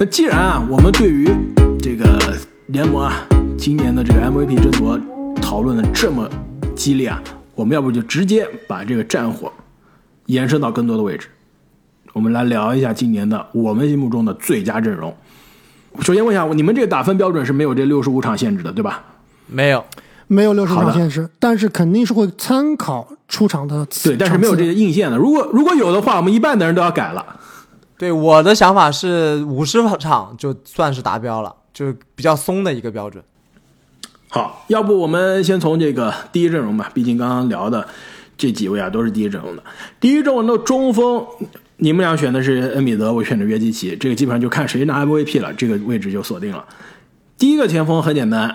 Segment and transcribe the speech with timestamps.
[0.00, 1.28] 那既然啊，我们对于
[1.82, 2.16] 这个
[2.66, 3.26] 联盟啊，
[3.58, 4.96] 今年的这个 MVP 争夺
[5.42, 6.30] 讨论的这么
[6.76, 7.20] 激烈啊，
[7.56, 9.52] 我们要不就直接把这个战火
[10.26, 11.26] 延伸到更多的位置，
[12.12, 15.12] 我们来聊一下今年的我们心目中的最佳阵容。
[15.98, 19.02] 首先问一下，你们这个打分标准是没有这六十五场限制的，对吧？
[19.48, 19.84] 没有，
[20.28, 25.16] 没有六十好的场限制，但是肯定是会参考出场的对，但是没有这些硬线的。
[25.16, 27.34] 如果如果有的话，我们一半的人都要改了。
[27.98, 33.22] 对我的想法是五十场就算是达标了，就是比较松的一个标准。
[34.28, 37.86] 好，要不我们先从这个第一阵容吧，毕竟刚刚聊的
[38.36, 39.62] 这几位啊都是第一阵容的。
[39.98, 41.26] 第一阵容的中锋，
[41.78, 46.64] 你们俩选的是恩比德，我选的约基奇，这个基本上就看谁拿 MVP 了，这个位置就锁定了。
[47.36, 48.54] 第一个前锋很简单，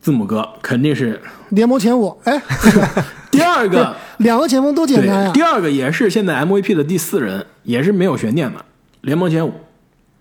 [0.00, 2.40] 字母哥肯定是联盟前五，哎，
[3.30, 5.42] 第二个，两个前锋都简单呀对，第。
[5.42, 8.64] 二个也是现在 MVP 的第四人，也是没有悬念的，
[9.02, 9.52] 联盟前五，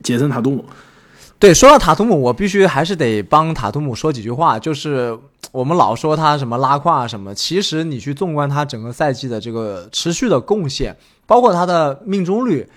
[0.03, 0.65] 杰森塔图姆。
[1.39, 4.57] 对，说到塔图姆，我必须还是得帮塔图姆说几句话。
[4.57, 5.15] 就是
[5.51, 12.67] 我们老说他什么拉胯什么，其实你去纵观他整个赛季的这个持续的贡献，包括他的命中率，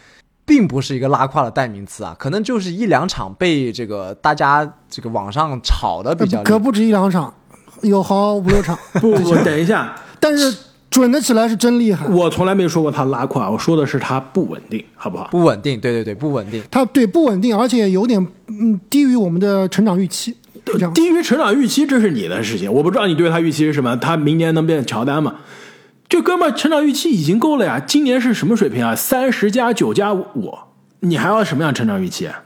[0.45, 6.43] 并不是一个拉胯的代名词啊，可能就是一两场被这个大家这个网上炒的比较。
[6.43, 7.33] 可不止一两场，
[7.81, 10.55] 有好五六场，不，不等一下，但是
[10.91, 12.07] 准的起来是真厉害。
[12.09, 15.29] 我从来没说过他拉胯，我说的是他不稳定，好不好？
[15.31, 16.63] 不稳定，对对对，不稳定。
[16.71, 20.37] 他对不稳定，而且有点嗯低于我们的成长预期。
[20.95, 23.97] 低于成长预期，这是你的事情，我不知道你对他预期是什么。
[23.97, 25.37] 他明年能变乔丹吗？
[26.09, 27.79] 这哥们儿成长预期已经够了呀！
[27.79, 28.95] 今年是什么水平啊？
[28.97, 30.53] 三十加九加五，
[31.01, 32.43] 你还要什么样成长预期啊？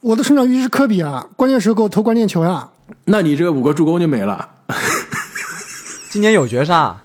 [0.00, 2.68] 我的成长预期是科比啊，关键时候给我投关键球呀。
[3.06, 4.48] 那你这五个助攻就没了。
[6.10, 7.02] 今年有绝杀，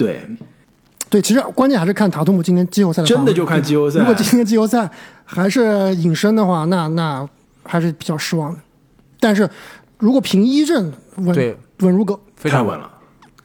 [0.00, 0.20] 对，
[1.10, 4.90] 对，其实关键还是看塔图姆今天季后赛的真的就看季后赛如果今天季后赛
[5.24, 7.28] 还是隐身的话，那那
[7.62, 8.58] 还是比较失望的。
[9.20, 9.48] 但是
[9.98, 12.90] 如果凭一阵稳对稳如狗，非常太稳了，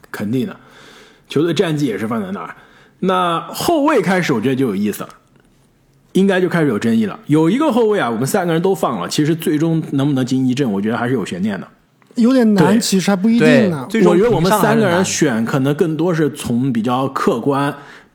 [0.10, 0.56] 肯定的。
[1.28, 2.56] 球队战绩也是放在那儿。
[3.00, 5.10] 那后卫开始，我觉得就有意思了，
[6.14, 7.20] 应该就开始有争议了。
[7.26, 11.68] 有一个后卫啊，我们三个人都放了，其实最终能不能进一阵，我觉得还是有悬念的。
[12.16, 13.88] 有点难，其实还不一定呢。
[14.06, 17.74] 我觉得我们三个人选，可能更多是从比较客观、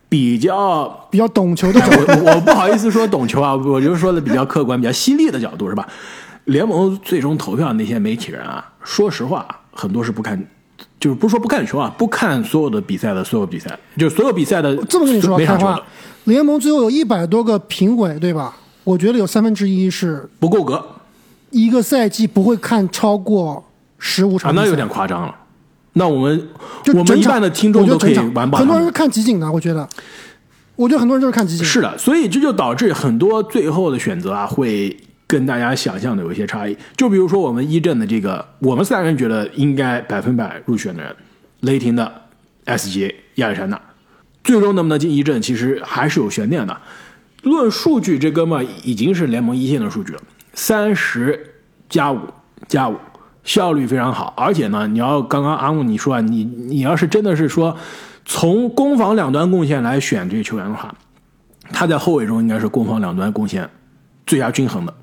[0.08, 5.86] 比较比较懂球的角度，我我不好意思说懂球啊，我就是说的比较客观、比较犀利的角度，是吧？
[6.46, 10.42] 联盟最终投票的那些媒体人啊，说实话，很多是不看，
[10.98, 15.82] 就是不是说不看球啊，不看所有的比赛的所有比赛，就是所有比赛的这么跟你说，开花每场球的，
[16.24, 18.56] 联盟最后有一百多个评委，对吧？
[18.82, 20.82] 我觉得有三分之一是不够格
[21.50, 23.62] 一个赛季不会看超过
[24.00, 25.34] 十五啊，场那有点夸张了。
[25.92, 26.48] 那我们
[26.82, 29.88] 就我们一半的听众都可以得整场完爆很多人是看集锦的，我觉得，
[30.76, 31.64] 我觉得很多人就是看集锦。
[31.64, 34.96] 是的，所以这就导致很多最后的选择啊，会
[35.26, 36.76] 跟大家想象的有一些差异。
[36.96, 41.16] 就比如说我们一阵的这个，我们三个人觉得应该百分百入选的人，
[41.60, 42.22] 雷霆的
[42.66, 43.80] SGA 亚历山大，
[44.44, 46.80] 最终能不能进一阵，其实还是有悬念的。
[47.42, 50.20] 论数据，这哥们已经是联盟一线的数据了，
[50.54, 51.54] 三十
[51.88, 52.20] 加五
[52.68, 52.96] 加五，
[53.44, 54.32] 效率非常好。
[54.36, 57.76] 而且呢，你要刚刚阿木你说啊，你你要是真的是说
[58.24, 60.94] 从攻防两端贡献来选这个球员的话，
[61.72, 63.68] 他在后卫中应该是攻防两端贡献
[64.26, 64.94] 最佳均衡的，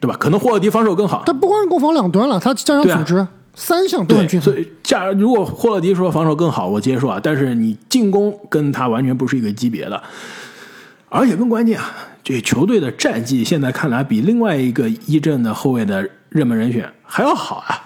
[0.00, 0.16] 对吧？
[0.18, 4.52] 可能霍勒迪防守更好，他不光是攻防两端了，他加上组织、三项都很，均衡。
[4.52, 10.02] 所以假如果霍勒迪说防守更好，我接受啊，但是你进攻跟他完全不是一个级别的，
[11.08, 11.90] 而且更关键啊，
[12.22, 17.82] 这球队的战绩现在看来比另外一个一阵的后卫的热门人选还要好啊。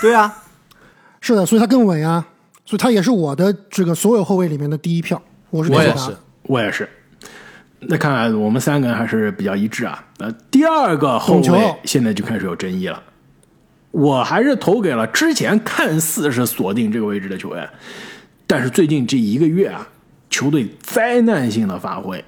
[0.00, 0.34] 对啊，
[1.20, 2.26] 是的，所以他更稳啊，
[2.64, 5.20] 所以他也是我的这个所有后卫里面的第一票。
[5.50, 6.16] 我是我也是。
[6.42, 6.88] 我也是。
[7.80, 10.04] 那看来我们三个人还是比较一致啊。
[10.18, 13.02] 呃，第二个后卫现在就开始有争议了。
[13.90, 17.68] 我还是投给了之前看似是锁定这个位置的球员，
[18.46, 19.86] 但是最近这一个月啊，
[20.28, 22.22] 球队灾难性的发挥，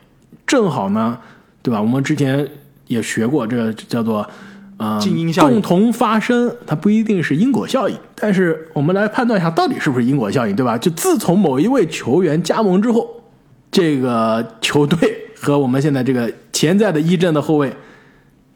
[0.47, 1.19] 正好呢，
[1.62, 1.81] 对吧？
[1.81, 2.49] 我们之前
[2.88, 4.29] 也学过，这个叫做
[4.76, 10.76] 呃静音效应共同发生，它不一定是因果效应，但是我们来判断一下到底是不是因果效应，对吧？
[10.76, 13.08] 就自从某一位球员加盟之后，
[13.70, 14.99] 这个球队
[15.37, 17.73] 和我们现在这个潜在的一阵的后卫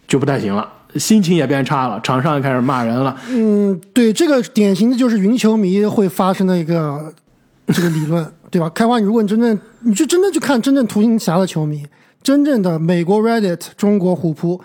[0.08, 3.17] 就不太行了，心情也变差了，场上也开始骂人了。
[3.31, 7.12] 嗯，对，这个典型的就是云球迷会发生的一个
[7.69, 8.69] 这个理论，对吧？
[8.70, 11.84] 开花，如果你真正你去真正去看真正图形侠的球迷，
[12.23, 14.61] 真正的美国 Reddit、中国虎扑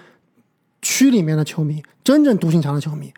[0.81, 3.11] 区里面的球迷，真正独行侠的球迷，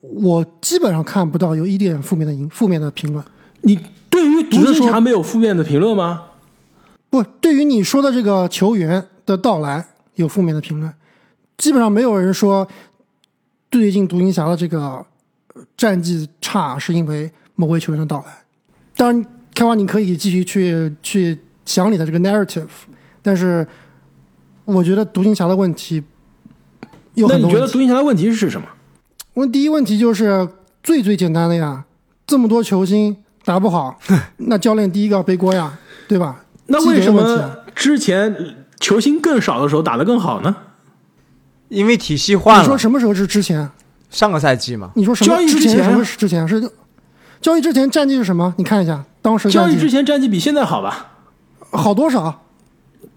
[0.00, 3.24] 我基本上看不到有一点负面的影负面的评论。
[3.62, 6.24] 你对于独行侠没有负面的评论吗？
[7.10, 10.92] 不，对于你说的这个球员的到来有负面的评论，
[11.58, 12.66] 基本上没有人说
[13.70, 15.04] 最近独行侠的这个
[15.54, 18.38] 呃战绩差是因为某位球员的到来。
[18.96, 22.68] 当然，开花你可以继续去去想你的这个 narrative，
[23.22, 23.66] 但是
[24.64, 26.02] 我觉得独行侠的问题
[27.14, 27.66] 有那你觉得。
[27.68, 28.66] 独行侠的问题是什么？
[29.34, 30.48] 问第一问题就是
[30.82, 31.84] 最最简单的呀，
[32.26, 33.98] 这么多球星打不好，
[34.36, 35.78] 那教练第一个要背锅呀，
[36.08, 36.44] 对吧？
[36.66, 38.34] 那为什么之前
[38.78, 40.54] 球星更少的时候打得更好呢？
[41.68, 43.70] 因为体系换了，你说什么时候是之前？
[44.10, 46.70] 上个赛季嘛，你说什么交易之前之前什么是之前是
[47.40, 48.52] 交易之前战绩是什么？
[48.58, 51.12] 你看一下当时交易之前战绩比现在好吧？
[51.70, 52.42] 好多少？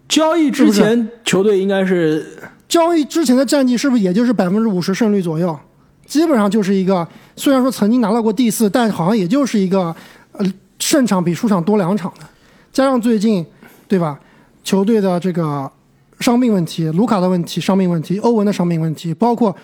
[0.08, 2.38] 交易之前球队应该是
[2.68, 5.58] 交易之前的战绩是不是也就是百分之五十胜率左右？
[6.06, 9.96] 基本上就是一个，虽然说曾经拿到过第四，但好像也就是一个，
[10.34, 10.46] 呃，
[10.78, 12.26] 胜场比输场多两场的。
[12.72, 13.44] 加上最近，
[13.88, 14.20] 对吧？
[14.64, 15.72] 球队的这个
[16.20, 19.56] 伤病问题，卢卡的问题，伤病问题，欧文的伤病问题，包括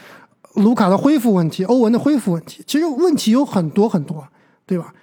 [0.56, 4.28] 卢卡的恢复问题，欧文的恢复问题，其实问题有很多很多，
[4.66, 4.94] 对吧？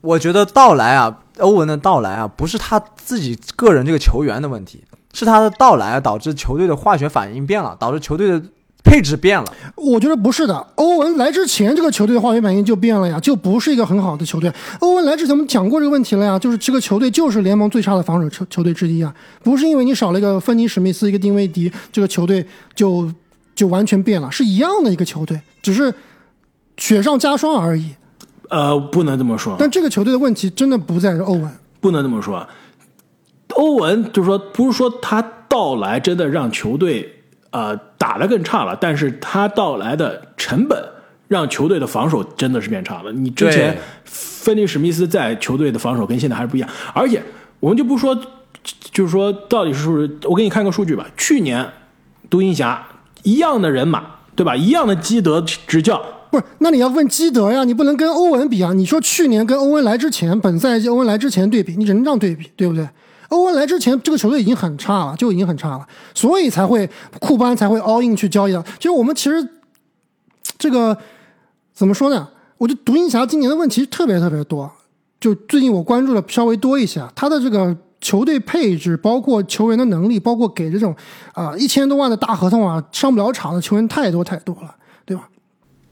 [0.00, 4.82] 我觉得到来啊，欧文的到来啊，不是他自己个人这个球员的问题，
[5.12, 8.42] 是他的到来啊导致球队的化学反应变了，导致球队的
[8.84, 9.52] 配置变了。
[9.74, 14.52] 我觉得不是的，欧文来之前，这个球队的化学反应就变了呀，就不是一个很好的球队。
[14.80, 23.12] 欧文来之前，我们讲过这个问题了呀，就是这个球队就是联盟最差的防守球球队之一啊，不是因为你少了一个芬尼史密斯，一个丁威迪，这个球队就
[23.54, 25.92] 就完全变了，是一样的一个球队，只是
[26.76, 27.94] 雪上加霜而已。
[28.48, 31.50] 呃，不能这么说，但这个球队的问题真的不在于欧文，
[31.80, 32.46] 不能这么说。
[33.50, 40.82] 欧文就是说，不是说他到来真的让球队呃打得更差了，但是他到来的成本
[41.26, 43.12] 让球队的防守真的是变差了。
[43.12, 47.22] 你之前芬尼史密斯在球队的防守跟现在还是不一样，而且
[47.60, 48.16] 我们就不说，
[48.92, 50.18] 就是说到底是不是？
[50.24, 51.66] 我给你看个数据吧，去年
[52.30, 52.86] 独行侠
[53.22, 54.04] 一样的人马，
[54.36, 54.54] 对吧？
[54.54, 56.44] 一样的基德执教，不是？
[56.58, 58.72] 那你要问基德呀，你不能跟欧文比啊。
[58.72, 62.88] 你说去年跟欧文来之前，本赛季欧文来之前对比，你只能这样对比，对不对？
[63.28, 66.88] 欧文来之前，这个球队已经很差了，就已经很差了，所以才会
[67.20, 68.62] 库班才会 all in 去交易的。
[68.78, 69.46] 就是我们其实
[70.56, 70.96] 这个
[71.74, 72.26] 怎么说呢？
[72.56, 74.70] 我觉得独行侠今年的问题特别特别多，
[75.20, 80.94] 就最近我关注的稍微多一些，他的这个球队配置，包括球员的能力，包括给这种
[81.34, 84.74] 啊一千多万的大合同啊上不了场的球员太多太多了，
[85.04, 85.28] 对吧？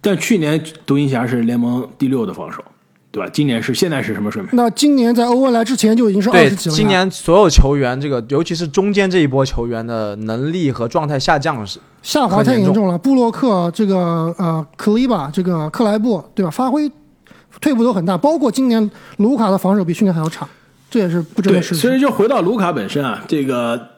[0.06, 2.62] 但去年独行侠是联盟第六的防守，
[3.10, 3.28] 对吧？
[3.32, 4.50] 今年是现在是什么水平？
[4.52, 6.76] 那今年在欧文来之前就已经是二，十几了呀。
[6.76, 16.50] 今年所有球员这个，尤其是中间这一波球员的能力和状态下降是下滑太严重了，布洛克这个呃克里巴这个克莱布对吧？
[16.52, 16.88] 发挥
[17.60, 20.46] 退步都很大，包括今年卢卡的防守比去年还要差，
[20.88, 21.80] 这也是不争，的事实。
[21.80, 23.88] 其实就回到卢卡本身啊，这个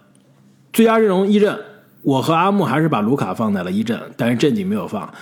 [0.73, 1.55] 最佳阵容一阵，
[2.01, 5.13] 我和阿木还是把卢卡放在了一阵，但是正经没有放。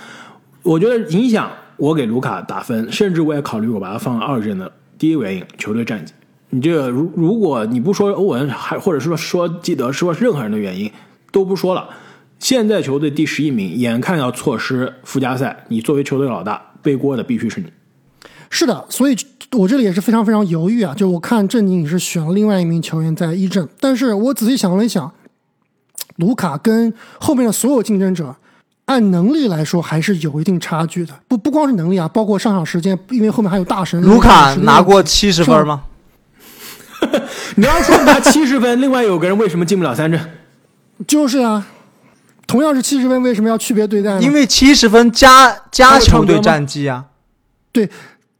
[0.67, 6.11] 我觉得影响我给卢卡打分，甚至我也考虑我把他放二阵的第一个原因，球队战绩。
[6.49, 10.91] 你这个如如果你不说欧文，还或者说说基德，说任何人的原因
[11.31, 11.87] 都不说了，
[12.39, 17.67] 现在球队第十一名，眼看要错失附加赛，你作为球队老大，背锅的必须是你。
[18.49, 19.15] 是的，所以
[19.57, 20.93] 我这里也是非常非常犹豫啊。
[20.93, 25.09] 就我看正经你是选了另外一名球员在一阵，但是我仔细想了一想，
[26.17, 28.35] 卢卡跟后面的所有竞争者。
[28.87, 31.13] 按能力来说，还是有一定差距的。
[31.27, 34.01] 不不光是能力啊，包括上场时间，因为后面还有大神。
[34.01, 35.83] 卢卡拿过是七十分吗？
[37.55, 40.19] 你要说拿七十分，另外有个人为什么进不了三阵？
[41.05, 41.67] 就是啊，
[42.47, 44.21] 同样是七十分，为什么要区别对待呢？
[44.21, 47.05] 因为七十分加加他会唱球队战绩啊。
[47.71, 47.87] 对，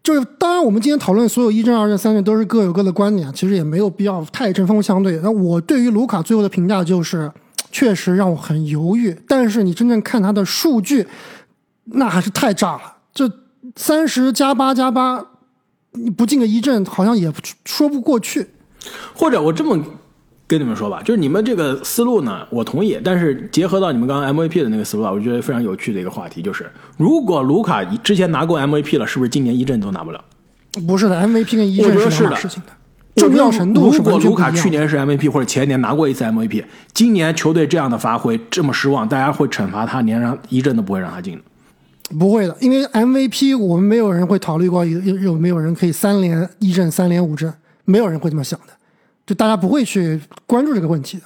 [0.01, 5.19] 就是当然，我们今天讨论所有一阵、二阵、三阵都是各有各的观点，其实也没有必要太针锋相对。
[5.21, 7.29] 那我对于卢卡最后的评价就是，
[7.71, 9.15] 确实让我很犹豫。
[9.27, 11.07] 但是你真正看他的数据，
[11.85, 12.97] 那还是太炸了。
[13.13, 13.31] 这
[13.75, 15.25] 三十加八加八，
[15.91, 17.31] 你不进个一阵，好像也
[17.65, 18.47] 说不过去。
[19.13, 19.77] 或者我这么
[20.47, 30.23] 跟你们说吧，就是你们这个思路呢，我同意，但是结合到你们刚刚 MVP 的那个思路啊，我觉得非常有趣的一个话题，就是如果卢卡之前拿过 MVP 了，是不是今年一阵都拿不了？
[30.87, 32.71] 不是的，MVP 跟一阵是两码事情的，
[33.17, 34.49] 重要程度是如果卢卡。
[34.51, 41.41] 去年是 MVP 或者前年拿过一次 MVP，今年球队这样的发挥这么失望，大家会惩罚他，连让一阵都不会让他进的。
[42.17, 48.73] 不会的，因为 MVP 我们没有人会考虑过有有有没有人可以三连一阵、三连五阵，没有人会这么想的，
[49.25, 51.23] 就大家不会去关注这个问题的，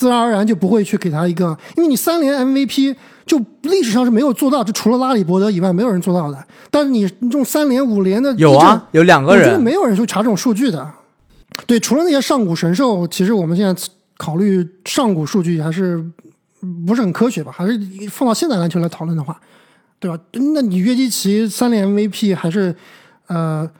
[0.00, 6.42] 自然而然就不会去给他一个，因为你三连 MVP 就历史上是没有做到，就除了拉里伯德以外没有人做到的。
[6.70, 9.60] 但是你你这种三连五连的有啊，有两个我觉得人。
[9.60, 10.90] 没有人去查这种数据的。
[11.66, 16.02] 对，除了那些上古神兽，其实我们现在考虑上古数据还是
[16.86, 17.52] 不是很科学吧？
[17.54, 17.78] 还是
[18.10, 19.38] 放到现代篮球来讨论的话，
[19.98, 20.18] 对吧？
[20.54, 22.74] 那你约基奇三连 MVP 还是
[23.26, 23.70] 呃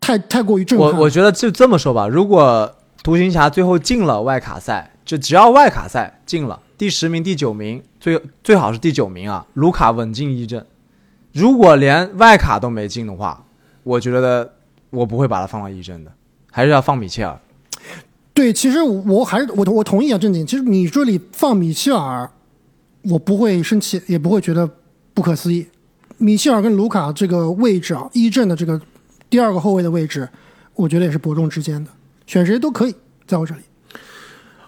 [0.00, 0.88] 太太过于震撼。
[0.90, 10.64] 我我觉得就这么说吧，如果独行侠最后进了外卡赛，就只要外卡赛进了第十名、第九名，最最好是第九名啊，卢卡稳进一阵。
[11.32, 13.44] 如果连外卡都没进的话，
[13.82, 14.54] 我觉得
[14.90, 16.12] 我不会把他放到一阵的，
[16.50, 17.40] 还是要放米切尔。
[18.34, 20.46] 对，其实我还是我我同意啊，正经。
[20.46, 22.30] 其实你这里放米切尔，
[23.02, 24.68] 我不会生气，也不会觉得
[25.14, 25.66] 不可思议。
[26.18, 28.80] 米切尔跟卢卡这个位置啊，一阵的这个
[29.28, 30.28] 第二个后卫的位置，
[30.74, 31.90] 我觉得也是伯仲之间的，
[32.26, 32.94] 选谁都可以，
[33.26, 33.60] 在我这里。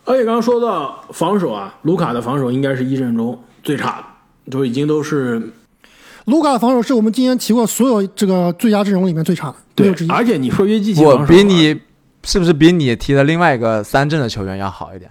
[0.05, 4.05] 而且刚刚说到防守啊，卢卡的防守应该是一阵中最差
[4.45, 5.53] 的，就已经都是
[6.27, 10.09] 卢卡的防守是我们今天提过所有这个最佳阵容里面最差的，没对有之一。。
[10.09, 11.81] 而且你说约基奇防我守啊比你
[12.23, 15.11] 是不是比你提的另外一个三阵的球员要好一点？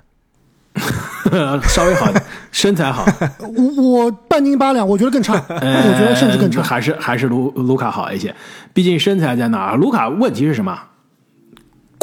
[1.63, 3.05] 稍微好一点， 身材好，
[3.39, 6.61] 我我半斤八两，我觉得更差，呃我觉得甚至更差。
[6.61, 8.33] 还是还是卢卢卡好一些，
[8.73, 9.77] 毕竟身材在那儿。
[9.77, 10.77] 卢卡问题是什么？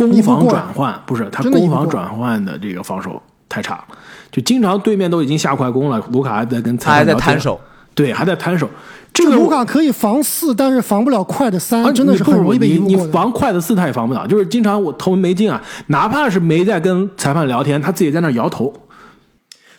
[0.08, 3.84] 攻防转换不是他攻防转换的这个防守太差了，
[4.30, 7.60] 就经常对面都已经下快攻了，卢卡还在跟他还在裁判聊天摊，手，
[7.94, 8.68] 对，还在摊手。
[9.12, 12.96] 这个卢卡可以防四，但是防不了快的三，啊，真的是不很容易被你你。
[13.10, 18.72] 防快的四他也防不了，就是经常我投没进啊，哪怕是没在跟裁判聊天，他自己在那摇头。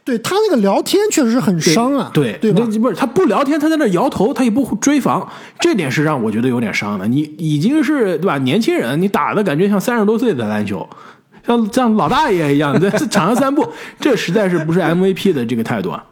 [0.04, 2.66] 对他那个聊天确实是很伤啊，对对吧？
[2.82, 5.28] 不是他不聊天，他在那摇头，他也不追防，
[5.60, 7.08] 这点是让我觉得有点伤的。
[7.08, 8.38] 你已经是对吧？
[8.40, 10.90] 年轻人，你打的感觉像三十多岁的篮球，
[11.46, 13.68] 像像老大爷一样在 场上散步，
[14.00, 16.04] 这实在是不是 MVP 的这个态度啊？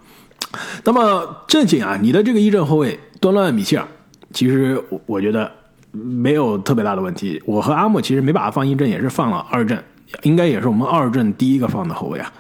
[0.84, 3.88] 那么正经啊，你的这个一阵后卫端乱米切尔，
[4.32, 5.52] 其实我我觉得
[5.92, 7.42] 没有特别大的问题。
[7.46, 9.84] 我和阿莫其实没把他放一阵，也是放了二阵，
[10.22, 12.32] 应该也是我们二阵第一个放的后卫啊。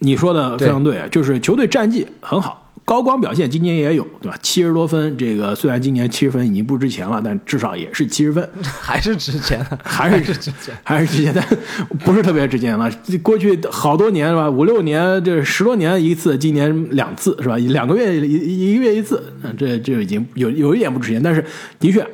[0.00, 4.38] 你说的非常对，啊，就是球队战绩很好，高光表现今年也有，对吧？
[4.42, 10.74] 七十多分，这个虽然今年七十分已经不值钱了，但至少也是七十分， 还是值钱的，还是值钱。
[10.82, 12.90] 还是值钱， 但不是特别值钱了。
[13.22, 14.48] 过去好多年是吧？
[14.48, 17.56] 五六年，这十多年一次，今年两次是吧？
[17.58, 21.44] 两个月一一个月一次，嗯这这已经有有一点不值钱，但是
[21.78, 22.04] 的确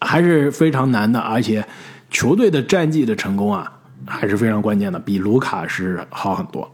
[0.00, 1.64] 还是非常难的，而且
[2.10, 3.72] 球队的战绩的成功啊，
[4.06, 6.68] 还是非常关键的，比卢卡是好很多。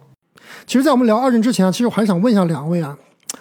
[0.66, 2.96] 其实，在我们聊二战之前啊，其实我还想问一下两位啊，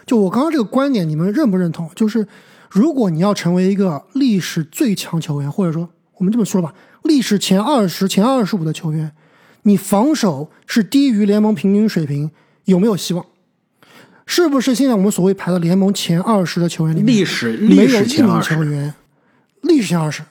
[0.06, 1.90] 就我刚刚这个观点，你们认不认同？
[1.96, 2.28] 就是
[2.70, 6.74] 如果你要成为一个历史最强球员，或者说我们这么说吧，
[7.04, 9.12] 历史前二十、前二十五的球员，
[9.64, 12.32] 你防守是低于联盟平均水平，
[12.66, 13.26] 有没有希望？
[14.26, 18.94] 是不是现在我们所谓排到联盟前二十的球员里面，历史历史前二十，球员，
[19.62, 20.22] 历史前二十，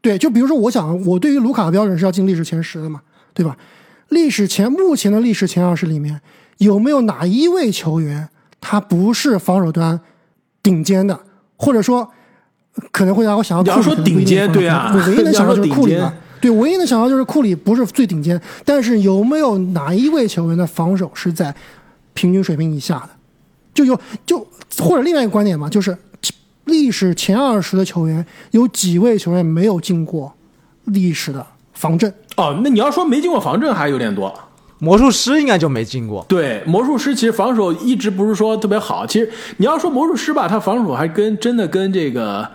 [0.00, 3.02] 对，就比如说，我想我对于卢卡的标准是要进历史前十的嘛，
[3.34, 3.54] 对吧？
[4.08, 6.20] 历史前目前的历史前二十里面，
[6.58, 8.28] 有没有哪一位球员
[8.60, 10.00] 他不是防守端
[10.62, 11.18] 顶尖的，
[11.56, 12.10] 或者说
[12.90, 16.00] 可能会让我想到你要说顶尖对啊我唯一能 想到就是库里。
[16.40, 21.54] 对，唯一能想到就是库里不是最顶尖，但是有没有哪一位球员的防守是在
[22.12, 23.10] 平均水平以下的？
[23.72, 24.46] 就有就
[24.78, 25.96] 或者另外一个观点嘛，就是
[26.66, 30.34] 历史前二十的球员有几位球员没有进过
[30.84, 32.12] 历史的防震？
[32.36, 34.32] 哦，那你要说没进过防震还有点多。
[34.80, 39.06] 魔术师应该就没进过，对，魔术师其实防守一直不是说特别好。
[39.06, 42.46] 其实你要说魔术师吧，他防守还跟真的跟这个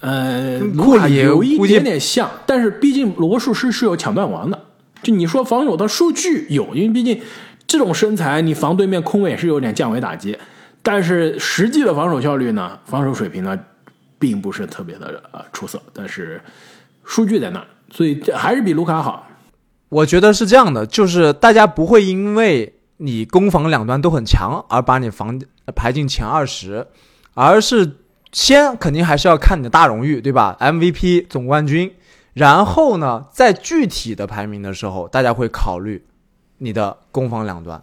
[0.00, 4.58] 呃库里有一点点像，但是毕竟魔术师是有抢断王的。
[5.02, 7.20] 就你说防守的数据有，因为毕竟
[7.66, 10.38] 这种身材，你防对面空位也是有点降维打击。
[10.80, 13.58] 但是实际的防守效率呢，防守水平呢，
[14.18, 15.82] 并不是特别的呃出色。
[15.92, 16.40] 但是
[17.04, 19.28] 数据在那儿，所以这还是比卢卡好。
[19.90, 25.38] 我觉得是这样的，就是大家不会因为你攻防两端都很强而把你防
[25.76, 26.86] 排进前二十，
[27.34, 27.98] 而是
[28.32, 31.92] 先肯定还是要看你的大荣誉，对吧？MVP 总冠军，
[32.32, 36.02] 然后呢，在具体的排名的时候，大家会考虑
[36.58, 37.82] 你的攻防两端。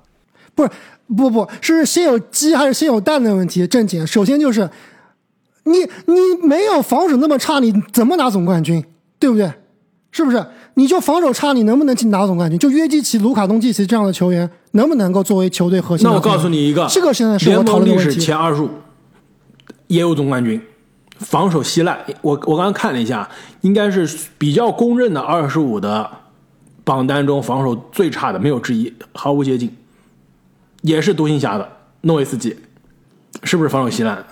[0.56, 0.72] 不是
[1.16, 3.68] 不不是先有鸡还是先有蛋的问题。
[3.68, 4.70] 正经，首先就是
[5.66, 8.84] 你你没有防守那么差，你怎么拿总冠军？
[9.20, 9.54] 对不对？
[10.12, 10.44] 是不是？
[10.74, 12.58] 你就防守差，你能不能进拿总冠军？
[12.58, 16.08] 就约基奇、卢卡东契奇这样的球员，能不能够作为球队核心？
[16.08, 18.20] 那我告诉，你一个，这个现在是我讨论的问题。
[18.20, 18.70] 前二十五
[19.88, 20.62] 也有总冠军，
[21.18, 22.00] 防守稀烂。
[22.22, 23.30] 我我刚刚看了一下，
[23.62, 26.10] 应该是比较公认的二十五的
[26.84, 29.76] 榜单中防守最差的，没有之一，毫无接近。
[30.82, 31.70] 也是独行侠的
[32.02, 32.56] 诺维斯基，
[33.44, 34.26] 是不是防守稀烂？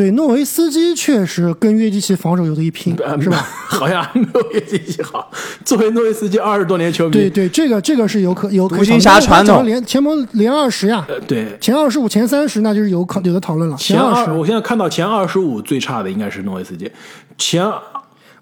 [0.00, 3.46] 对对，诺维斯基确实跟约基奇防守有的一拼，是吧？
[3.68, 5.30] 好像诺维斯基好，
[5.64, 11.56] 作为诺维斯基二十多年球迷，对对，这个这个是有可有可独行侠传统连前锋连二十呀，呃对。
[11.60, 13.76] 前二十五、前三十那就是有可有的讨论了。
[13.76, 16.90] 前二十，我现在看到前二十五最差的应该是诺维斯基，
[17.36, 17.64] 前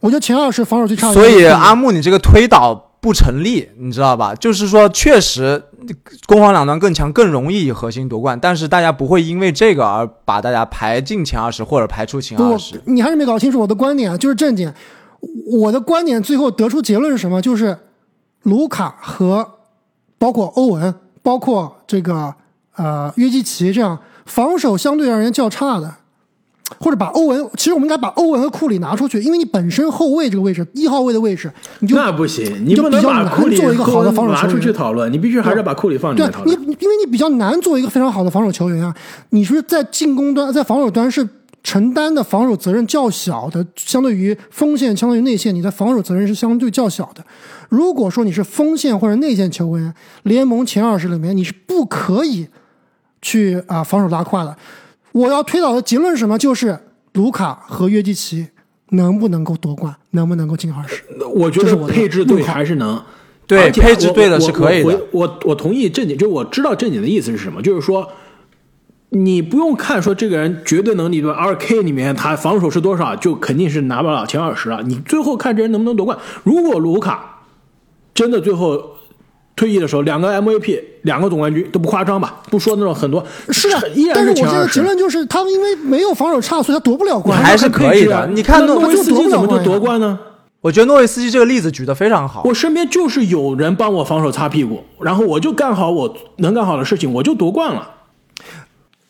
[0.00, 1.14] 我觉得前二十防守最差的。
[1.14, 4.34] 所以阿木，你这个推导不成立，你知道吧？
[4.34, 5.62] 就是说，确实
[6.26, 12.80] 攻防两端更强，更容易以核心夺冠，但是大家不会因为这个而把大家排进前二十或者排出前二十。
[12.86, 14.72] 你还是没搞清楚我的观点啊，就是正经。
[15.50, 17.40] 我的观点最后得出结论是什么？
[17.40, 17.78] 就是
[18.42, 19.48] 卢卡和
[20.18, 22.34] 包括欧文，包括这个
[22.76, 25.94] 呃约基奇这样防守相对而言较差的。
[26.78, 36.60] 或者把欧文，其实我们应该把欧文和库里拿出去，因为你本身后卫这个位置，一号位的位置，你就那不行，你不能把库里做一个好的防守球员拿出去讨论，你必须还是把库里放进来讨论。
[36.60, 38.94] 你因为你比较难做一个非常好的防守球员啊，
[39.30, 41.26] 你是在进攻端，在防守端是
[41.62, 47.24] 承担的防守责任较小的，相对于锋线，相对于内线，你的防守责任是相对较小的。
[47.68, 52.46] 如果说你是锋线或者内线球员，联盟前二十里面你是不可以
[53.20, 54.56] 去啊防守拉胯的。
[55.18, 56.38] 我要推导的结论是什么？
[56.38, 56.78] 就是
[57.14, 58.48] 卢卡和约基奇
[58.90, 61.02] 能不能够夺冠，能不能够进二十？
[61.34, 63.02] 我觉得配置对还是能，
[63.46, 65.00] 对配置对的是可以的。
[65.10, 68.08] 我我同意正经，就我知道正经的意思是什么，就是说
[69.08, 74.82] 你不用看说这个人绝对能力对二 K 里面他防守是多少，就肯定是拿不了前二十了。
[74.84, 76.16] 你最后看这人能不能夺冠。
[76.44, 77.40] 如果卢卡
[78.14, 78.94] 真的最后。
[79.58, 82.40] 退役的时候，两个 MVP，两个总冠军都不夸张吧？
[82.48, 88.28] 不说那种很多，是啊，依然是但是我现在结论就是，他们因为没有防守差，所以他夺不了冠，还是可以的。
[88.28, 90.16] 你看诺维斯基怎么就夺冠呢？
[90.60, 92.42] 我觉得诺维斯基这个例子举得非常好。
[92.44, 97.90] 我身边就是有人帮我防守擦屁股，然后我就干好我能干好的事情，我就夺冠了。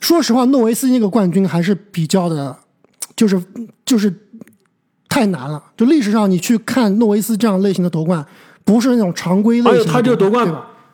[0.00, 2.56] 说实话，诺维斯基那个冠军还是比较的，
[3.14, 3.42] 就是
[3.84, 4.14] 就是
[5.08, 5.62] 太难了。
[5.76, 8.24] 就历史上你去看诺维斯这样类型的夺冠。
[8.68, 10.46] 不是那种常规类型，他这个夺冠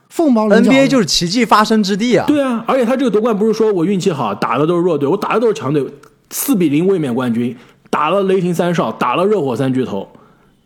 [0.08, 0.70] 凤毛麟角。
[0.70, 2.24] NBA 就是奇迹发生之地啊！
[2.24, 5.84] 对啊，而且他这个夺冠不是说我运气好，打的都是弱队，我打的都是强队，
[6.30, 7.56] 四比零卫冕冠军，
[7.90, 10.08] 打了雷霆三少，打了热火三巨头，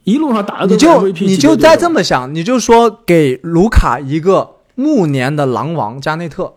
[0.04, 1.24] 一路上打的都是 MVP。
[1.24, 6.52] 你就再这么想，你就说给卢卡一个暮年的狼王加内特，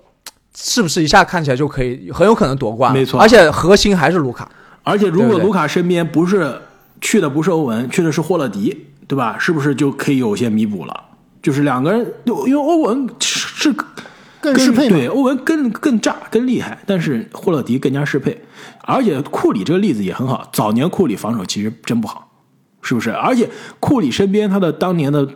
[0.54, 2.92] 是不是一下看起来就可以很有可能夺冠？
[2.92, 4.52] 没错，而且核心还是卢卡。
[4.84, 6.54] 而且如果卢卡身边不是
[7.00, 8.88] 去的不是欧文，去的是霍勒迪。
[9.12, 9.36] 对吧？
[9.38, 11.04] 是不是就可以有些弥补了？
[11.42, 13.76] 就是两个人，因为欧文是
[14.40, 18.42] 更适配，对欧文更更炸、更厉害，但是霍勒迪更加适配。
[18.86, 22.26] 而且库里这个例子也很好，早年库里防守其实真不好，
[22.82, 23.12] 是不是？
[23.12, 23.50] 而且
[23.82, 25.28] 库里身边他的当年的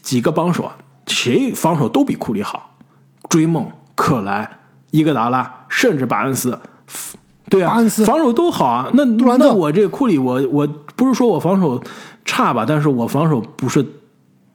[0.00, 0.70] 几个帮手，
[1.08, 2.76] 谁防守都比库里好，
[3.28, 4.48] 追梦、克莱、
[4.92, 6.56] 伊戈达拉，甚至巴恩斯，
[7.50, 7.74] 对啊，
[8.06, 8.88] 防守都好啊。
[8.94, 11.82] 那那我这库里，我我不是说我防守。
[12.24, 13.82] 差吧，但是我防守不是，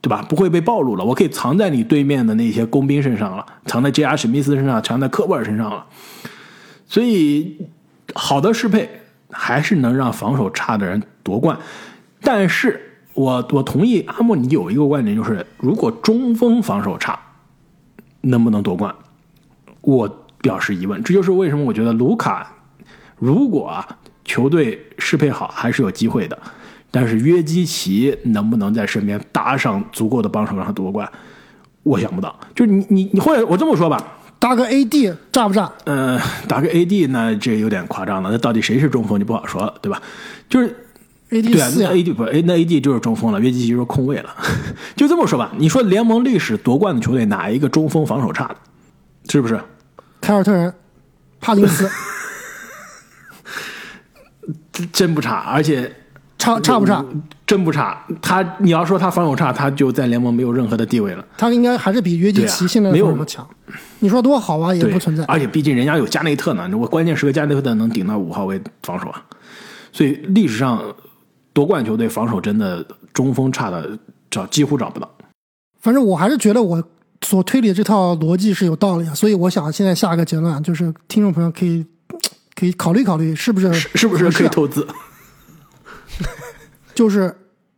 [0.01, 0.25] 对吧？
[0.27, 4.17] 不会被暴露了，我可以藏在你对面的那些工兵身上了，藏在 J.R.
[4.17, 5.85] 史密斯身上，藏在科布尔身上了。
[6.87, 7.67] 所以，
[8.15, 8.89] 好的适配
[9.29, 11.57] 还是能让防守差的人夺冠。
[12.21, 12.81] 但是
[13.13, 17.19] 我我同意阿莫，你有一个观点，就是如果中锋防守差，
[18.21, 18.93] 能不能夺冠？
[19.81, 21.03] 我表示疑问。
[21.03, 22.51] 这就是为什么我觉得卢卡，
[23.17, 23.87] 如果啊
[24.25, 26.37] 球队适配好，还是有机会的。
[26.91, 31.09] 但是约基奇能不能在身边搭上足够的帮手让他夺冠？
[31.83, 32.37] 我想不到。
[32.55, 34.03] 就是你你你或者我这么说吧，
[34.37, 35.71] 搭个 AD 炸不炸？
[35.85, 38.29] 嗯，搭个 AD 那这有点夸张了。
[38.31, 40.01] 那到底谁是中锋就不好说了，对吧？
[40.49, 40.67] 就是
[41.29, 44.35] AD 对啊，AD 不 A 那 AD 就是中锋了，约基奇就是控卫了。
[44.97, 48.55] 就这么说吧，你说联盟历史夺冠的球队哪一个中锋防守差的？
[49.29, 49.59] 是不是？
[50.21, 50.73] 凯尔特人，
[51.39, 51.89] 帕金斯，
[54.91, 55.91] 真不差，而且。
[56.55, 57.03] 差差不差？
[57.45, 58.05] 真不差。
[58.21, 61.25] 他你要说他防守差，他就在联盟没有任何的地位了。
[61.37, 63.47] 他应该还是比约基奇现在没有那么强。
[63.99, 65.23] 你说多好啊，也不存在。
[65.25, 69.23] 而且毕竟人家有加内特呢，我关键时刻加内特能顶到五号位防守啊。
[69.91, 70.81] 所以历史上
[71.53, 73.97] 夺冠球队防守真的中锋差的
[74.29, 75.09] 找几乎找不到。
[75.81, 76.83] 反正我还是觉得我
[77.25, 81.85] 所推理的这套逻辑是有道理，所以我想现在下一个结论就是，听众朋友可以
[82.53, 84.87] 可以考虑考虑，是不是是不是可以投资？
[86.99, 87.33] 就是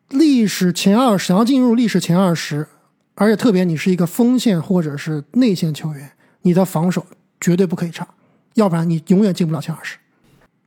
[0.09, 2.65] 历史前二十，想要进入历史前二十，
[3.13, 6.09] 而且特别你是一个锋线或者是内线球员，
[6.41, 7.05] 你的防守
[7.39, 8.07] 绝对不可以差，
[8.55, 9.97] 要不然你永远进不了前二十。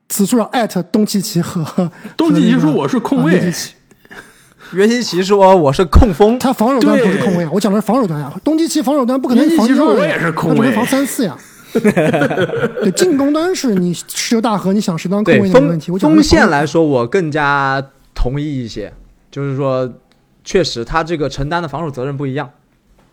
[0.08, 3.52] 此处要艾特东契奇和 东契奇说我是控卫，
[4.72, 8.32] 约基奇说我是控锋，他防守端不是控卫啊，我讲的是防守端呀。
[8.44, 11.36] 东契奇防守端不可能防二，我也是控卫，防三四呀。
[11.72, 15.90] 对，进攻端是你石油大河，你想谁当控卫的没问题。
[15.90, 18.92] 我锋线来说，我更加同意一些，
[19.30, 19.92] 就是说，
[20.44, 22.50] 确实他这个承担的防守责任不一样。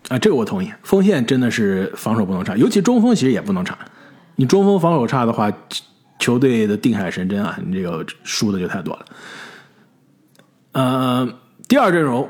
[0.09, 0.71] 啊，这个我同意。
[0.83, 3.77] 锋线真的是防守不能差，尤其中锋其实也不能差。
[4.35, 5.51] 你中锋防守差的话，
[6.17, 9.05] 球队的定海神针啊，你这个输的就太多了。
[10.71, 11.33] 呃，
[11.67, 12.27] 第二阵容，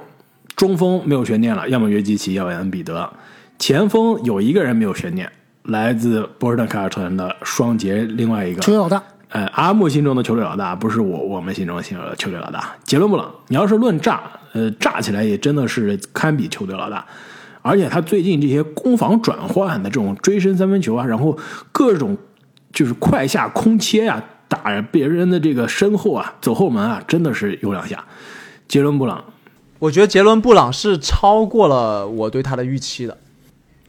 [0.56, 3.12] 中锋没有悬念了，要么约基奇，要么恩比德。
[3.60, 5.32] 前锋有一个人没有悬念，
[5.64, 9.02] 来自波士顿凯尔特人的双杰，另外一个球队老大。
[9.32, 11.84] 呃，阿木心中的球队老大不是我我们心中的
[12.18, 13.34] 球队老大，杰伦布朗。
[13.48, 14.22] 你要是论炸，
[14.54, 17.06] 呃，炸起来也真的是堪比球队老大。
[17.62, 21.38] 而且他最近这些攻防转换的这种追身三分球啊，然后
[21.72, 22.18] 各种
[22.74, 28.04] 就是快下空切呀、打别人的这个身后啊、走后门啊，真的是有两下。
[28.68, 29.24] 杰伦布朗，
[29.80, 33.18] 我觉得杰伦布朗是超过了我对他的预期的。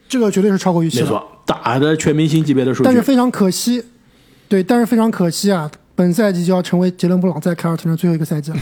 [0.09, 2.85] 这个绝对是超过预期的，没错，打的全明星级别的数据。
[2.85, 3.83] 但是非常可惜，
[4.53, 8.59] 对，但是非常可惜啊，本赛季就要成为杰伦布朗在凯尔特人最后一个赛季了。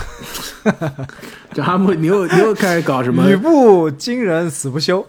[1.53, 3.29] 这阿姆，你又你又开始搞什么？
[3.29, 5.05] 语不惊人死不休，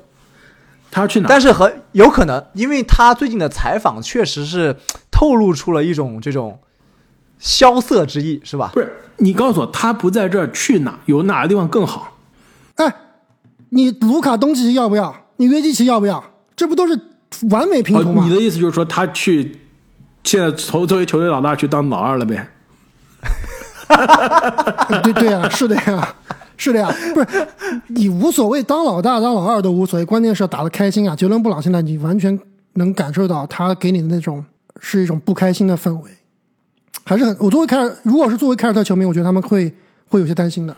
[0.89, 1.29] 他去哪？
[1.29, 4.75] 但是很有可能，因为他最近的采访确实是
[5.11, 6.57] 透露出了一种这种
[7.37, 8.71] 萧瑟之意，是吧？
[8.73, 10.97] 不是你告诉我，他不在这儿去哪？
[11.05, 12.17] 有哪个地方更好？
[12.77, 12.91] 哎，
[13.69, 15.15] 你卢卡东契奇要不要？
[15.37, 16.23] 你约基奇要不要？
[16.55, 16.99] 这不都是
[17.51, 18.23] 完美拼图哦，吗？
[18.27, 19.59] 你的意思就是说，他去
[20.23, 22.47] 现在从作为球队老大去当老二了呗？
[25.03, 26.15] 对对啊、是的呀，
[26.55, 27.47] 是的呀，不是
[27.87, 31.15] 你无所谓，当老大当老二都无所谓，关键是要打得开心啊。
[31.15, 32.39] 杰伦布朗现在你完全
[32.73, 34.43] 能感受到他给你的那种
[34.79, 36.09] 是一种不开心的氛围，
[37.03, 39.73] 还是很我作为凯尔，如果是作为凯尔特球迷，我觉得他们会
[40.07, 40.75] 会有些担心的。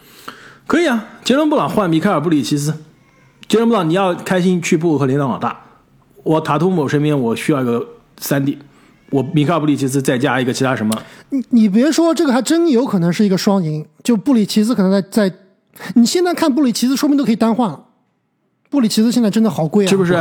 [0.65, 2.73] 可以啊，杰伦布朗换米开尔布里奇斯。
[3.47, 5.59] 杰伦布朗，你要开心去布鲁克林当老大。
[6.23, 7.85] 我塔图姆身边我需要一个
[8.17, 8.57] 三 D，
[9.13, 10.99] 我米卡布里奇斯再加一个其他什么？
[11.29, 13.85] 你你别说这个，还真有可能是一个双赢。
[14.03, 15.31] 就布里奇斯可能在在，
[15.93, 17.79] 你现在看布里奇斯，说不定都可以单换了。
[18.71, 20.15] 布里奇斯现在真的好贵啊，是不是？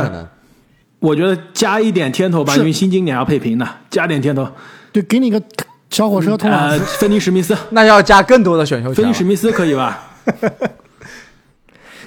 [0.99, 4.47] 我觉得加一点天头吧，因为新经典要配平的，加点天头。
[4.91, 5.41] 对，给你个
[5.89, 9.03] 小火车通马呃，芬尼史密斯，那要加更多的选秀权。
[9.03, 10.13] 芬尼史密斯可以吧？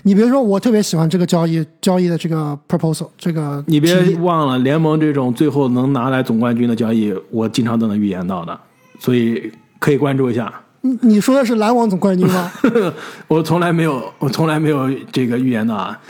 [0.06, 8.56] 你别说，我特别喜欢这个交易交易的这个 proposal，这个你别忘了，联盟这种最后能拿来总冠军的交易，我经常都能预言到的，
[9.00, 10.52] 所以可以关注一下。
[10.82, 12.52] 你你说的是篮网总冠军吗？
[13.26, 16.00] 我从来没有，我从来没有这个预言到啊。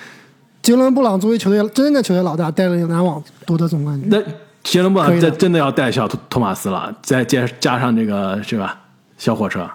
[0.61, 4.11] 杰伦布朗作为球队真正的球队老大，带领篮网夺得总冠军。
[4.11, 4.22] 那
[4.62, 8.78] 杰伦布朗在真的要带小托托马斯了，再加加上这个是吧？
[9.16, 9.66] 小火车。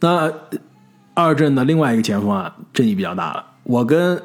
[0.00, 0.30] 那
[1.14, 3.42] 二阵的另外一个前锋啊，争议比较大了。
[3.64, 4.22] 我跟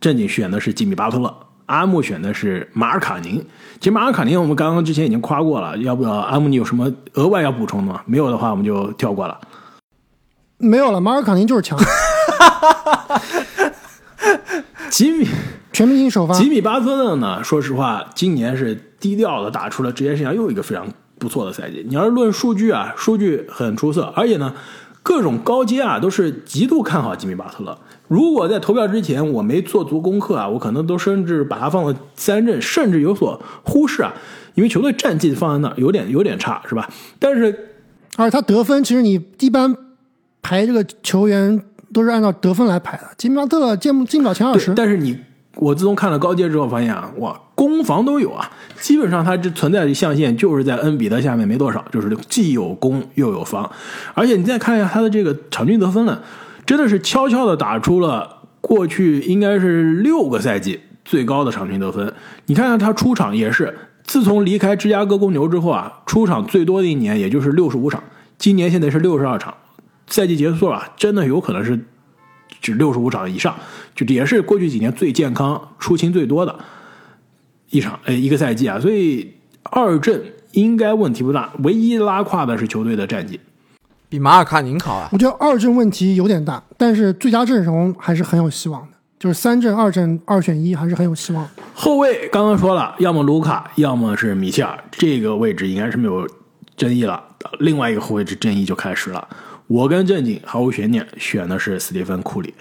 [0.00, 1.34] 正经选的是吉米巴特勒，
[1.66, 3.44] 阿木选的是马尔卡宁。
[3.78, 8.02] 其实马尔卡宁我们刚刚之前已经夸过了，要不要阿木你有什么额外要补充的吗？
[8.06, 9.40] 没有的话我们就跳过了。
[10.58, 11.78] 没有了，马尔卡宁就是强，
[14.90, 15.26] 吉米
[15.72, 16.34] 全明星首发。
[16.34, 20.86] 吉米巴特勒呢，说实话，今年是低调的打出了职业生涯又一个非常
[21.18, 21.84] 不错的赛季。
[21.88, 24.54] 你要是论数据啊，数据很出色，而且呢，
[25.02, 27.78] 各种高阶啊都是极度看好吉米巴特勒。
[28.12, 34.12] 如果在投票之前我没做足功课啊，我可能都甚至把他放到三阵，甚至有所忽视啊，
[34.54, 36.90] 因为球队战绩放在那儿有点有点差，是吧？
[37.18, 37.46] 但是
[38.18, 39.74] 而且他得分，其实你一般
[40.42, 41.58] 排这个球员
[41.90, 43.04] 都是按照得分来排的。
[43.16, 45.18] 吉米巴特勒进不进不了前二，十，但是你
[45.56, 53.70] 我自从看了高阶之后，发现啊，哇，攻防都有啊，基本上他这存在的象限就是在恩比德下面没多少，就是既有攻又有防，
[54.12, 56.20] 而且你再看一下他的这个场均得分呢，
[56.64, 62.12] 真的是悄悄的打出了过去应该是六个赛季最高的场均得分。
[62.46, 68.02] 你看看他出场也是，自从离开芝加哥公牛之后啊，出场最多的一年也就是六十五场，
[68.38, 69.54] 今年现在是六十二场，
[70.06, 71.78] 赛季结束了，真的有可能是
[72.60, 73.56] 只六十五场以上，
[73.94, 76.56] 就也是过去几年最健康、出勤最多的
[77.70, 79.32] 一场，哎，一个赛季啊，所以
[79.64, 80.22] 二阵
[80.52, 83.40] 应该问题不大，唯一拉胯的是球队的战绩。
[84.12, 85.08] 比马尔卡宁好啊。
[85.10, 88.88] 我觉得二阵问题有点大，但是最佳阵容还是很有希望的。
[89.18, 91.48] 就是三阵、二阵、二选一，还是很有希望。
[91.72, 96.28] 后卫刚刚说了，要么卢卡，要么是米切尔，这个位置应该是没有
[96.76, 97.24] 争议了。
[97.60, 99.26] 另外一个后卫之争议就开始了。
[99.66, 102.52] 我跟正经毫无悬念选的是斯蒂芬库里。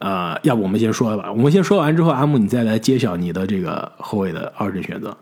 [0.00, 5.16] 呃，要不我们先说吧，我们先说完之后，阿木你再来揭晓你的这个后卫的二阵选择。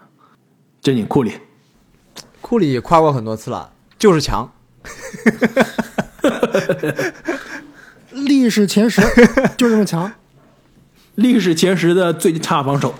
[0.80, 1.34] 正经库里，
[2.40, 4.50] 库里夸过很多次了，就是强。
[8.12, 9.00] 历史前十
[9.56, 10.10] 就这么强，
[11.14, 12.94] 历史前十的最差防守，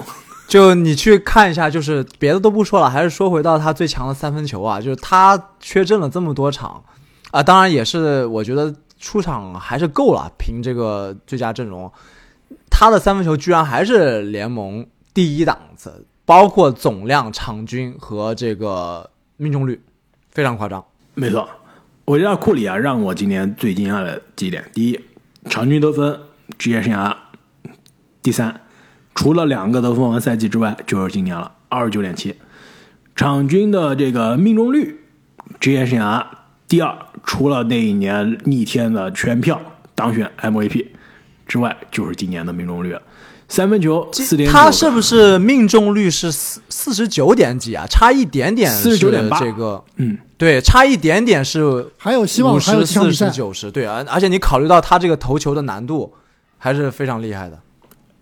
[0.48, 6.82] 就你去看一下，就是别的都不说了，还是说回到他最强的三分球啊，就是他缺阵了这么多场
[7.30, 11.90] 啊，当然也是我觉得出场还是够了，凭这个最佳阵容，
[12.70, 19.80] 他的三分球居然还是联盟第一档次，包括总量、场均和这个命中率，
[20.30, 20.82] 非常夸张。
[21.14, 21.46] 没错，
[22.04, 25.00] 我觉得库里啊，让我今年最惊讶的几点：第一，
[25.48, 26.18] 场均得分
[26.58, 27.14] 职业生涯
[28.22, 28.60] 第三，
[29.14, 32.34] 除了两个得分王赛季之外，就是今年了，二十九点七。
[33.14, 35.00] 场均的这个命中率，
[35.60, 36.24] 职业生涯
[36.66, 39.60] 第二，除了那一年逆天的全票
[39.94, 40.86] 当选 MVP
[41.46, 43.02] 之外，就是今年的命中率了。
[43.48, 47.86] 三分球四点，他是不是命中率是四四十九点几啊？
[47.86, 49.38] 差一点点，四十九点八。
[49.38, 56.12] 这个，嗯，对，差一点点是还有希望，五十四十九十，对啊，而且你考虑到他这个投球的难度，
[56.58, 57.56] 还是非常厉害的。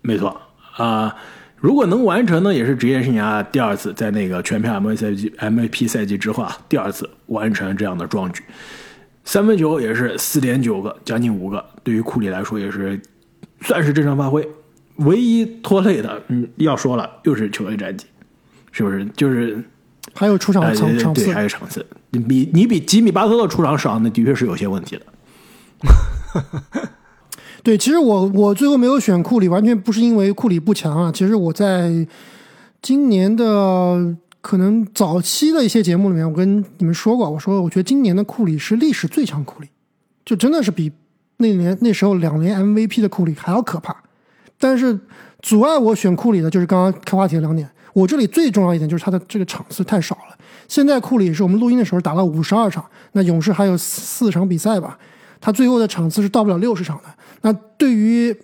[0.03, 0.39] 没错
[0.77, 1.15] 啊，
[1.55, 8.43] 如果能完成呢，也是职业生涯第二次在那个全票 MVP 赛季 MVP 赛季之后啊，第二次完成这样的壮举。
[9.23, 13.01] 三分球也是四点九个，将近五个，对于库里来说也是
[13.61, 14.47] 算是正常发挥。
[14.97, 18.05] 唯一拖累的，嗯，要说了，又是球队战绩，
[18.71, 19.03] 是不是？
[19.15, 19.63] 就是
[20.13, 25.01] 还有出场场场次，还有场次，你比你比吉米巴特勒出场少，那的确是有些问题的。
[27.63, 31.11] 对，其实我我最后没有选库里，完全不是因为库里不强啊。
[31.11, 32.07] 其实我在
[32.81, 39.69] 今年的可能早期的一些节目里面，我跟你们说过，我说我觉得今年的库里是历史最强库里，
[40.25, 40.91] 就真的是比
[41.37, 43.95] 那年那时候两年 MVP 的库里还要可怕。
[44.59, 44.99] 但是
[45.41, 47.69] 阻碍我选库里的就是刚刚开话题的两点。
[47.93, 50.37] 我这里最重要一点就是他的这个场次太少了。
[50.67, 54.97] 现在库里是我们录音的时候打了五十二场，那勇士还有四场比赛吧，
[55.39, 57.03] 他最后的场次是到不了六十场的。
[57.41, 58.35] 那对于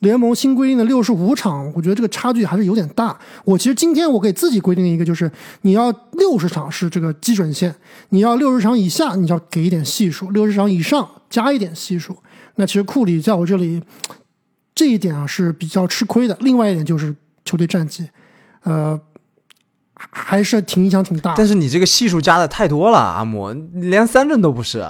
[0.00, 3.18] 联盟新规定的六十五场，我觉得这个差距还是有点大。
[3.44, 5.30] 我其实今天我给自己规定一个，就是
[5.62, 7.74] 你要六十场是这个基准线，
[8.10, 12.16] 你要六十场以下，你要给一点系数；六十场以上加一点系数。
[12.56, 13.82] 那其实库里在我这里。
[14.72, 16.34] 这一点啊是比较吃亏的。
[16.40, 18.08] 另外一点就是球队战绩，
[18.64, 19.00] 呃，
[19.94, 21.34] 还是挺影响挺大。
[21.36, 24.84] 但是你这个系数加的太多了，阿莫连三阵都不是。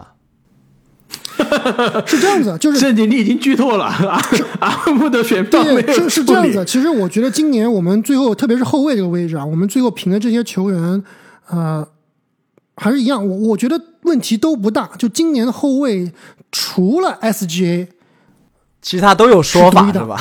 [2.06, 3.86] 是这样子，就是 这你你已经剧透了。
[3.86, 4.20] 阿
[4.60, 6.64] 阿莫的选对是是这样子。
[6.64, 11.02] 其实我觉得今年我们最后，特别是后卫这个位置啊，我们最后评的这些球员，
[11.48, 11.86] 呃，
[12.76, 13.26] 还是一样。
[13.26, 14.90] 我我觉得问题都不大。
[14.98, 16.12] 就今年的后卫，
[16.52, 17.88] 除了 SGA。
[18.82, 20.18] 其他都有说法是吧？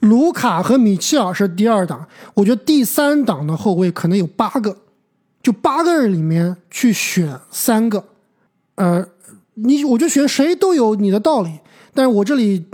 [0.00, 4.76] 卢卡和米切尔是第二档，我觉得第三档的后卫可能有八个，
[5.42, 8.04] 就八个人里面去选三个，
[8.76, 9.04] 呃，
[9.54, 11.50] 你我觉得选谁都有你的道理，
[11.92, 12.64] 但是我这里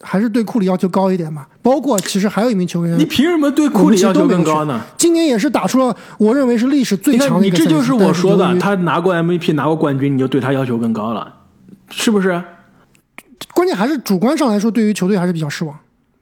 [0.00, 1.48] 还是对库里要求高一点吧。
[1.60, 4.80] 包括其实还有一名球员，你凭什么对库里要求更高呢？
[4.96, 7.58] 今年也是打出了我认为是历史最强的一个。
[7.58, 11.34] 你这就是我说的，他拿过 MVP，拿过冠军，你就对他要求更高了，
[11.90, 12.42] 是不是？
[13.52, 15.76] 关键还是主观上来说，对于球队还是比较失望，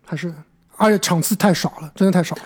[0.04, 0.34] 还是
[0.76, 2.36] 而且场次太少了，真的太少。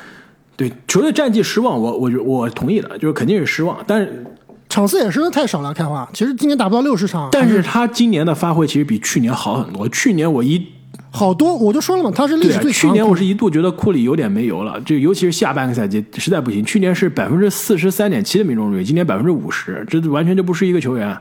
[0.56, 3.82] 对球队战绩失望，我我我同意的，就是肯定是失望。
[3.86, 4.24] 但是
[4.68, 6.08] 场次也是太少了，开花。
[6.12, 9.88] 其实今年打不到六十场，但是他今年的发挥其实比去年好很多。
[9.88, 10.64] 去年我一
[11.10, 12.88] 好多，我就说了嘛，他是历史最强。
[12.88, 16.64] 去年我是一度觉得库里有点没油了，就尤其是下半个赛季实在不行。
[16.64, 21.16] 去年是百分之四十三点七的命中率，今年百分之五十，这完全就不是一个球员。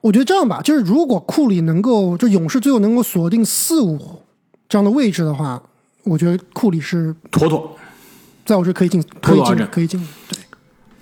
[0.00, 3.98] 我觉得这样吧，就是如果库里能够，就勇士最后能够锁定四五
[4.68, 5.62] 这样的位置的话，
[6.04, 7.76] 我觉得库里是妥妥，
[8.44, 9.98] 在我这可以进，可以进，可以进。
[10.28, 10.38] 对，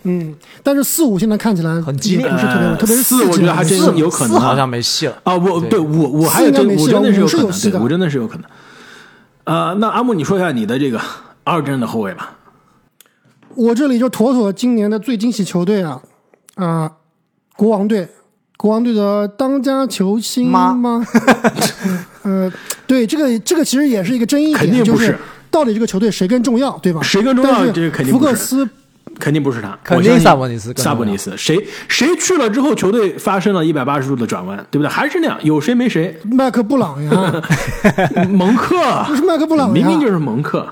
[0.04, 5.34] 嗯，但是四五现在看起来很激烈，不是特别，特别是四，我觉得还真有可能，好像没戏了啊！
[5.36, 8.44] 我对我我还有真，我真的是有可能，我真的是有可能。
[9.44, 11.00] 呃，那阿木，你说一下你的这个
[11.42, 12.36] 二阵的后卫吧。
[13.54, 16.02] 我这里就妥妥今年的最惊喜球队啊
[16.54, 16.92] 啊，
[17.56, 18.08] 国王队。
[18.56, 21.06] 国王队的当家球星吗？
[22.22, 22.50] 呃，
[22.86, 25.16] 对，这个这个其实也是一个争议点，就是
[25.50, 27.00] 到底这个球队谁更重要，对吧？
[27.02, 27.70] 谁更重要？
[27.70, 28.68] 这个肯定福克斯
[29.20, 30.72] 肯定不是他，肯定萨博尼斯。
[30.76, 34.88] 萨博尼斯，谁谁去了之后，球队发生了一百八十度的转弯，对不对？
[34.88, 36.18] 还是那样，有谁没谁。
[36.24, 37.42] 麦克布朗呀，
[38.30, 40.66] 蒙克，不是麦克布朗，明明就是蒙克。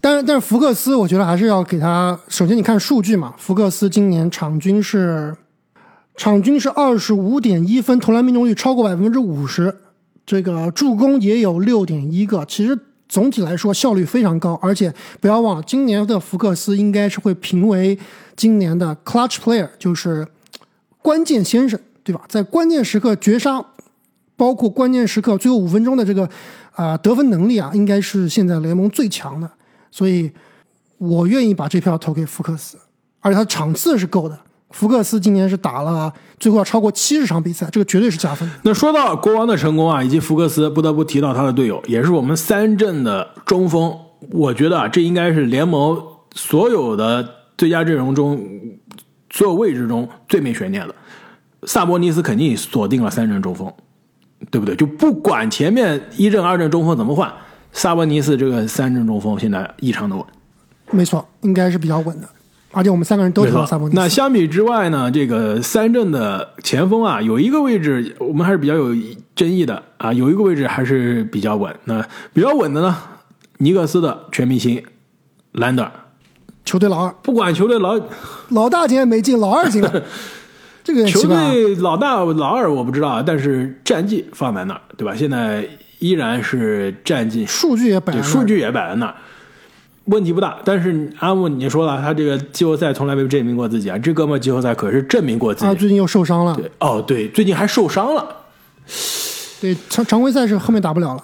[0.00, 2.18] 但是但是福克斯，我觉得还是要给他。
[2.28, 5.34] 首先，你看数据嘛，福克斯今年场均是。
[6.18, 9.72] 场均是二十五点一分，投篮命中率超过百分之五十，
[10.26, 12.44] 这个助攻也有六点一个。
[12.44, 12.76] 其实
[13.08, 17.96] 总体来说效率非常高，而且不要忘了，今年的福克斯应该是会评为
[18.34, 20.26] 今年的 Clutch Player，就是
[21.00, 22.22] 关键先生，对吧？
[22.28, 23.64] 在关键时刻绝杀，
[24.36, 26.28] 包括关键时刻最后五分钟的这个
[26.72, 29.48] 啊得分能力啊，应该是现在联盟最强的。
[29.92, 30.32] 所以
[30.98, 32.76] 我愿意把这票投给福克斯，
[33.20, 34.36] 而且他场次是够的。
[34.70, 38.48] 福克斯今年是打了最后要超过七十场比赛，这个绝对是加分。
[38.62, 43.96] 那说到国王的成功啊，以及福克斯，不得不提到他的队友，也是我们三阵的中锋。
[44.30, 46.00] 我觉得啊，这应该是联盟
[46.34, 47.26] 所有的
[47.56, 48.38] 最佳阵容中，
[49.30, 50.94] 所有位置中最没悬念的。
[51.62, 53.72] 萨博尼斯肯定锁定了三阵中锋，
[54.50, 54.76] 对不对？
[54.76, 57.32] 就不管前面一阵、二阵中锋怎么换，
[57.72, 60.24] 萨博尼斯这个三阵中锋现在异常的稳。
[60.90, 62.28] 没错，应该是比较稳的。
[62.70, 64.00] 而且我们三个人都投了萨博尼斯。
[64.00, 68.94] 那相比之外呢，这个三阵的前锋啊，有一个位置我们还是比较有
[69.34, 71.74] 争议的啊，有一个位置还是比较稳。
[71.84, 72.96] 那比较稳的呢，
[73.58, 74.82] 尼克斯的全明星
[75.52, 75.92] 兰德尔，
[76.64, 77.98] 球队老二，不管球队老
[78.50, 80.02] 老大今天没进，老二进了，
[80.84, 85.14] 这个球队老大老二我不知道啊，但是战绩放在那儿，对吧？
[85.14, 85.66] 现在
[86.00, 89.14] 依然是战绩，数据也摆，对，数据也摆在那儿。
[90.08, 95.66] 问题不大，但是阿木你说了，他这个季后赛从来没证明过自己啊，这哥们季后赛可是证明过自己。
[95.66, 96.54] 啊，最近又受伤了。
[96.54, 98.26] 对，哦，对，最近还受伤了。
[99.60, 101.22] 对，常常规赛是后面打不了了，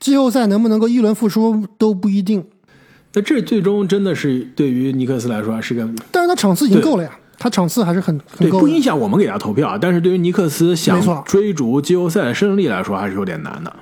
[0.00, 2.44] 季后赛能不能够一轮复出都不一定。
[3.12, 8.58] 那这最终真的是对于尼克斯来说是个，但是他场次已经够了呀，他场次还是很很够。
[8.58, 13.72] 不影响我们给他投票啊，但是对于尼克斯想追逐季后赛的胜利来说，还是有点难的。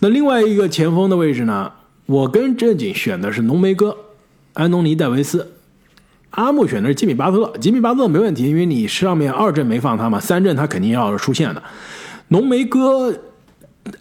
[0.00, 1.70] 那另外一个前锋的位置呢？
[2.08, 3.94] 我跟正经选的是浓眉哥
[4.54, 5.46] 安东尼戴维斯，
[6.30, 7.52] 阿木选的是吉米巴特勒。
[7.60, 11.62] 吉米巴特勒没问题，因为你上面二阵没放他嘛，三阵他肯定要出现的。
[12.28, 13.14] 浓眉哥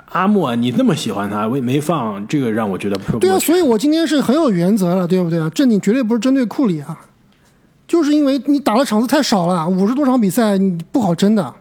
[0.06, 3.38] 阿木，你那么喜欢他，为没放这个让我觉得不对啊。
[3.39, 5.50] 所以我今天是很有原则了，对不对啊？
[5.50, 6.98] 正经绝对不是针对库里啊，
[7.86, 11.54] 就是因为你打的场次太少了，五十多场比赛你不好争的。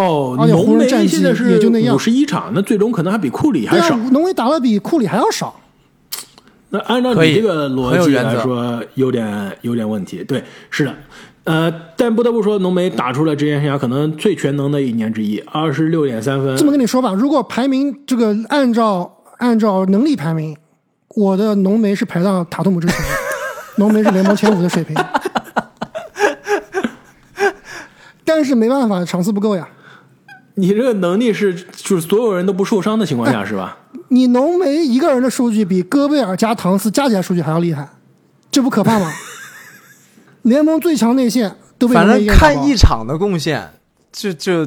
[0.00, 1.60] 哦，浓眉现在是
[1.92, 3.96] 五十一场，那最终可能还比库里还少。
[3.96, 5.54] 浓眉打的比库里还要少。
[6.70, 10.22] 那按照你这个逻辑来说，有点有点问题。
[10.22, 10.94] 对，是的，
[11.44, 16.56] 呃，但不得不说，浓眉打出了职业生涯可能最全能的一年之一，二十六点三分。
[16.56, 20.56] 这么跟你说吧，如果排名这个按照按照能力排名，
[21.16, 22.96] 我的浓眉是排到塔图姆之前，
[23.76, 24.96] 浓眉是联盟前五的水平。
[28.24, 29.68] 但是没办法，场次不够呀。
[30.60, 33.76] 你这个能力是，就是所有人都不受伤的情况下，是吧？
[34.08, 37.88] 你浓眉一个人的数据比戈贝尔加唐斯加起来数据还要厉害，
[38.50, 39.10] 这不可怕吗？
[40.42, 43.70] 联盟最强内线都被反正看一场的贡献，
[44.12, 44.66] 就就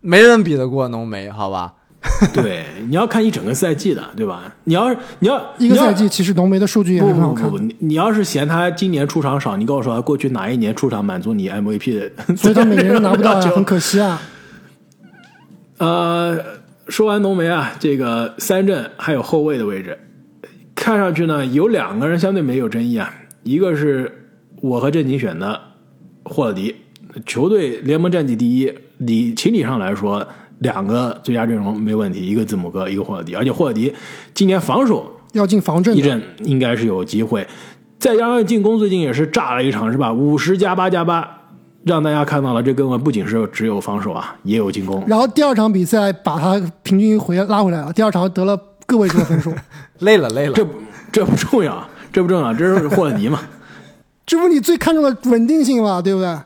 [0.00, 1.72] 没人比得过浓眉，好吧？
[2.34, 4.52] 对，你要看一整个赛季的，对吧？
[4.64, 7.44] 你要是你要一个赛季，其实浓眉的数据也很好看。
[7.50, 12.36] 不不不，你要是嫌他今年出场少，你告诉我过去哪一年出场满足你 MVP 的？
[12.36, 14.20] 所以他每年都拿不到， 很可惜啊。
[15.78, 16.38] 呃，
[16.88, 19.98] 说完浓眉啊，这个三阵还有后卫的位置，
[20.74, 24.28] 看上去呢有两个人相对没有争议啊，一个是
[24.60, 25.60] 我和正经选的
[26.24, 26.76] 霍勒迪，
[27.26, 30.26] 球队联盟战绩第一，理情理上来说，
[30.60, 33.92] 两个最佳阵容没问题，一个字母哥，一个霍勒迪，而且霍勒迪
[34.32, 37.44] 今年防守要进防阵，一阵应该是有机会，
[37.98, 40.12] 再加上进攻最近也是炸了一场是吧？
[40.12, 41.40] 五十加八加八。
[41.84, 45.04] 让大家看到了，这根本不仅是只有防守啊，也有进攻。
[45.06, 49.52] 然后第二场比赛把他平均回拉回来了，第二场得了个位数的分数，
[49.98, 50.54] 累了累了。
[50.54, 50.66] 这
[51.12, 53.40] 这不重要，这不重要，这是霍勒尼嘛？
[54.24, 56.38] 这不你最看重的稳定性嘛，对不对？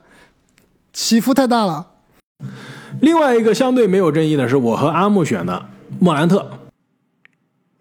[0.92, 1.87] 起伏太大了。
[3.01, 5.66] 另外一个相对没有争议的是，我和阿木选的
[6.01, 6.44] 莫兰特，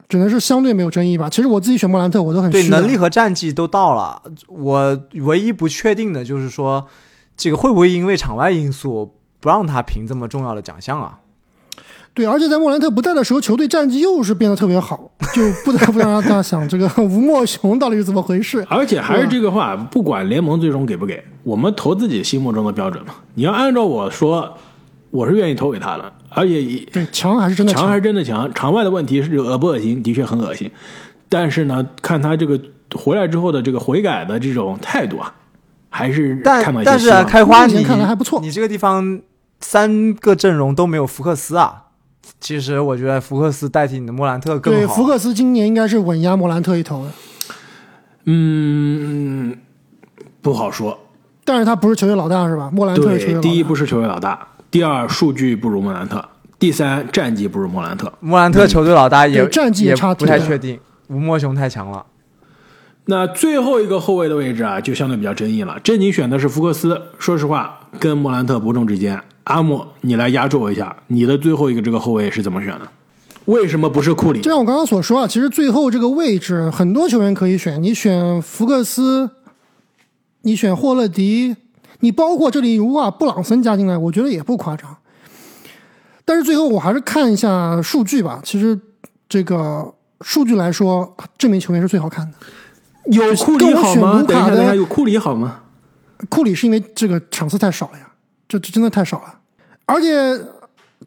[0.08, 1.28] 只能是相对没有争议吧。
[1.28, 4.22] 其实我自己选莫兰特，我都很对能力和战绩都到了。
[4.48, 6.88] 我唯一不确定的就是说。
[7.38, 11.20] 这个会不会因为场外因素不让他评这么重要的奖项啊？
[12.14, 18.66] 对，而且在莫兰特不在的时候，球队战绩又是变得特别好，就不得不让 大家想这个吴莫雄到底是怎么回事。
[18.68, 23.14] 而且还是这个话，不管联盟最终给不给，我们投自己心目中的标准嘛。
[23.36, 24.58] 你要按照我说，
[25.12, 26.12] 我是愿意投给他的。
[26.30, 28.52] 而且对强还是真的强，还是真的强。
[28.52, 30.72] 场外的问题是恶不恶心，的确很恶心。
[31.30, 32.60] 但是呢，看他这个
[32.96, 35.36] 回来之后的这个悔改的这种态度啊。
[35.98, 39.20] 还是但但是开花你看来还不错，你这个地方
[39.60, 41.86] 三个阵容都没有福克斯啊。
[42.40, 44.80] 其实我觉得福克斯代替你的莫兰特更好。
[44.80, 47.12] 对，福克斯今年应该是稳压莫兰特一头的。
[48.26, 49.58] 嗯，
[50.44, 51.00] 不好说。
[51.44, 52.70] 但是他不是球队老大是吧？
[52.72, 53.50] 莫兰特是球队老大。
[53.50, 56.24] 第一不是球队老大，第二数据不如莫兰特，
[56.60, 58.14] 第三战绩不如莫兰特。
[58.20, 60.80] 莫兰特球队老大也战绩也差，不太确定。
[61.08, 62.06] 吴莫雄太强了。
[63.10, 65.80] 那最后一个后卫的位置啊，就相对比较争议了。
[65.82, 69.22] 这你选的是福克斯，说实话，跟莫兰特伯仲之间。
[69.46, 72.88] 阿莫，你来压轴一下，你的最后一个这个后卫是怎么选的？
[73.46, 74.52] 为什么不是库里就？
[74.52, 79.30] 像我刚刚所说啊，其实最后这个位置很多球员可以选，你选福克斯，
[80.42, 81.56] 你选霍勒迪，
[82.02, 84.98] 你包括这里如果把布朗森加进来，我觉得也不夸张。
[86.26, 88.42] 但是最后我还是看一下数据吧。
[88.44, 88.78] 其实
[89.30, 92.34] 这个数据来说，这名球员是最好看的。
[93.12, 94.24] 有库里好吗？
[94.28, 95.62] 等一下，等一下，有库里好吗？
[96.30, 98.08] 库里是因为这个场次太少了呀，
[98.48, 99.40] 这这真的太少了，
[99.86, 100.40] 而且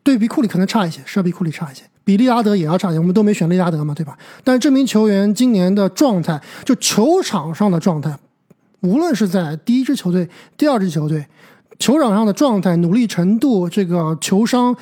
[0.02, 2.98] 对比库里可能差一些，是要比库里差一些，比利拉德也要差一些。
[2.98, 4.16] 我们都没选利拉德嘛，对吧？
[4.44, 8.16] 但是这名球员今年的状态，就球场上的状态，
[8.80, 11.26] 无论是在第一支球队、第二支球队，
[11.78, 14.74] 球场上的状态、努力程度、这个球商，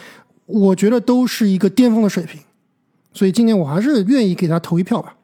[0.46, 2.40] 我觉得都是一个巅峰的水平。
[3.12, 5.14] 所以今年我还是愿意给他投一票吧。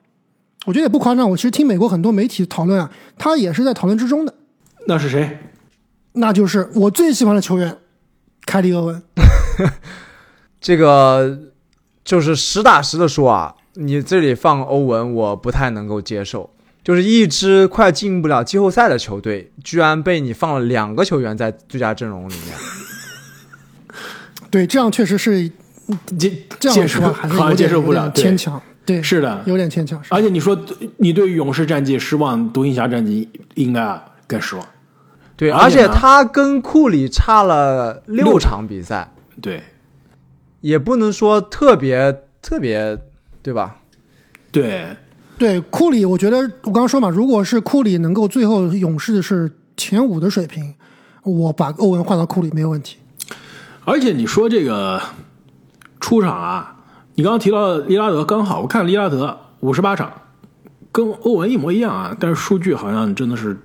[0.64, 4.34] 我觉得也不夸张，我其实听美国很多媒体讨论啊，他也是在讨论之中的。
[4.86, 5.38] 那是谁？
[6.12, 7.76] 那就是我最喜欢的球员，
[8.46, 9.02] 凯里·厄文。
[10.60, 11.38] 这个
[12.04, 16.50] 就是实打实的说啊，你这里放欧文，我不太能够接受。
[16.82, 22.56] 就是一支快进不了季后赛的球队，居然被你放了两个球员在最佳阵容里面。
[24.50, 25.50] 对，这样确实是
[26.18, 28.62] 接这样说还是好像有点接受不了，对有点牵强。
[28.86, 30.00] 对，是的，有点牵强。
[30.10, 30.58] 而且你说
[30.98, 34.66] 你对勇士战绩失望，独行侠战绩应该更失望。
[35.36, 39.62] 对，而且呢而且他跟库里差了六场比赛，对
[40.60, 42.98] 也不能说特别特别，
[43.42, 43.76] 对吧？
[44.52, 44.86] 对，
[45.36, 50.74] 对库里，我觉得我刚刚说嘛，如果是库里能够最后勇士是前五的水平，
[51.22, 52.98] 我把欧文换到库里没有问题。
[53.84, 55.02] 而且你说这个
[56.00, 56.73] 出场啊，
[57.16, 60.12] 你刚刚提到利拉德刚好，我看利拉德五十八场，
[60.90, 63.56] 跟欧文一模一样啊，但是数据好像真的是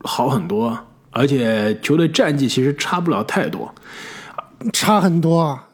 [0.00, 0.76] 好很多，
[1.10, 3.72] 而且球队战绩其实差不了太多。
[4.72, 5.68] 差很多啊，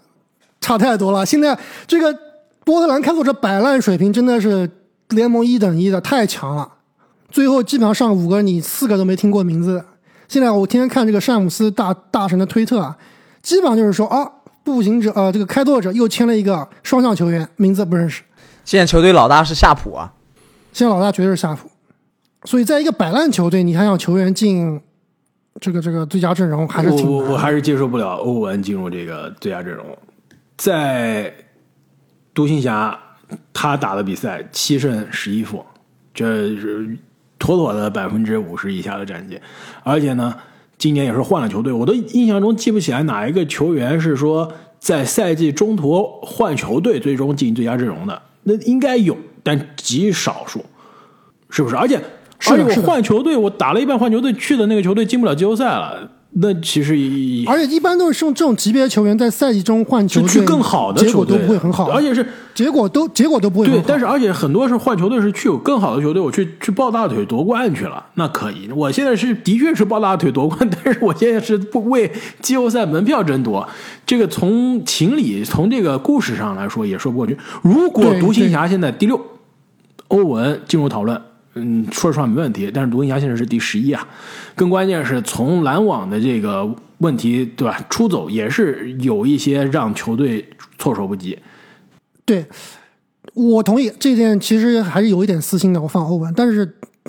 [0.61, 1.25] 差太多了。
[1.25, 2.15] 现在这个
[2.63, 4.71] 波特兰开拓者摆烂水平真的是
[5.09, 6.69] 联盟一等一的，太强了。
[7.31, 9.83] 最后基本上上五个，你四个都没听过名字。
[10.29, 12.97] 现在我天天看这个詹姆斯大大神的推特啊，
[13.43, 14.31] 基本上就是说啊，
[14.65, 18.23] 步行者呃这个开拓者又签了一个双向球员，名字不认识。
[18.65, 20.13] 现在球队老大是夏普啊，
[20.73, 21.71] 现在老大绝对是夏普，
[22.45, 24.81] 所以在一个摆烂球队，你还想球员进
[25.61, 29.87] 这个这个最佳阵容，还是挺我我还是接受不了欧文进入这个最佳阵容。
[30.57, 31.33] 在
[32.33, 32.99] 独行侠，
[33.53, 35.65] 他打的比赛七胜十一负，
[36.15, 36.97] 这是
[37.39, 39.39] 妥妥的百分之五十以下的战绩。
[39.83, 40.35] 而且呢，
[40.85, 50.63] 今年也是换了球队，我都印象中记不起来哪一个球员是说在赛季中途换球队最终进最佳阵容的，那应该有，但极少数，
[51.49, 51.75] 是不是？
[51.75, 51.99] 而且
[52.51, 56.07] 而且我换球队，我打了一半换球队去的那个球队进不了季后赛了，
[56.37, 68.69] 那其实也而且一般都是用这种级别的球员在赛季中换球队，就去更好的结果都球队，不会很好，而且是结果都结果都不会很好。，对但是而且很多是换球队是去有更好的球队，我去去抱大腿夺冠去了，那可以。
[68.75, 72.11] 我现在是的确是抱大腿夺冠，但是我现在是不为
[72.41, 73.69] 季后赛门票争夺，
[74.05, 77.39] 这个从情理从这个故事上来说也说不过去。
[77.63, 79.21] 如果独行侠现在第六，
[80.09, 81.23] 欧文进入讨论。
[81.55, 84.07] 嗯，说实话没问题，但是独行侠现在是第十一啊，
[84.55, 87.81] 更关键是从篮网的这个问题，对吧？
[87.89, 90.49] 出走也是有一些让球队
[90.79, 91.39] 措手不及。
[92.25, 92.45] 对，
[93.35, 95.81] 我同意这点，其实还是有一点私心的。
[95.81, 96.61] 我放欧文，但是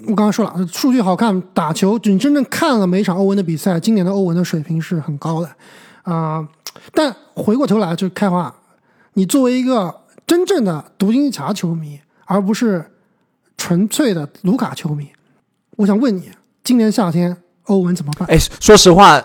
[0.02, 5.50] 我刚刚说了，数据好看，打球，你真正看了每场欧文的比赛，今年的欧文的水平是很高的
[6.04, 6.48] 啊、
[6.94, 8.54] 但回过头来就开花，
[9.14, 12.86] 你作为一个真正的独行侠球迷，而不是
[13.58, 15.08] 纯粹的卢卡球迷，
[15.78, 16.30] 我想问你，
[16.64, 18.28] 今年夏天欧文怎么办？
[18.30, 19.20] 哎，说实话，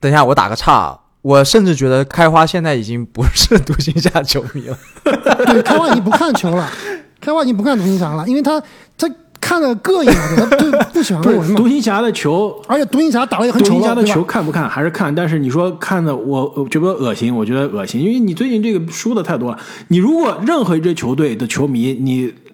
[0.00, 4.78] 等一下我打个岔啊，我甚至觉得开花现在已经不是独行侠球迷了。
[5.04, 6.70] 对，开花已经不看球了，
[7.20, 8.62] 开花已经不看独行侠了，因为他
[8.96, 9.08] 他
[9.38, 11.56] 看的膈应了，他就不喜欢不是欧文嘛。
[11.56, 19.58] 独行侠的球，而且独行侠打的也很丑独，行侠的球看不看还是看，但是你说看的我我觉得恶心，我觉得恶心，因为你最近这个输的太多了。
[19.88, 22.45] 你如果任何一支球队的球迷，你输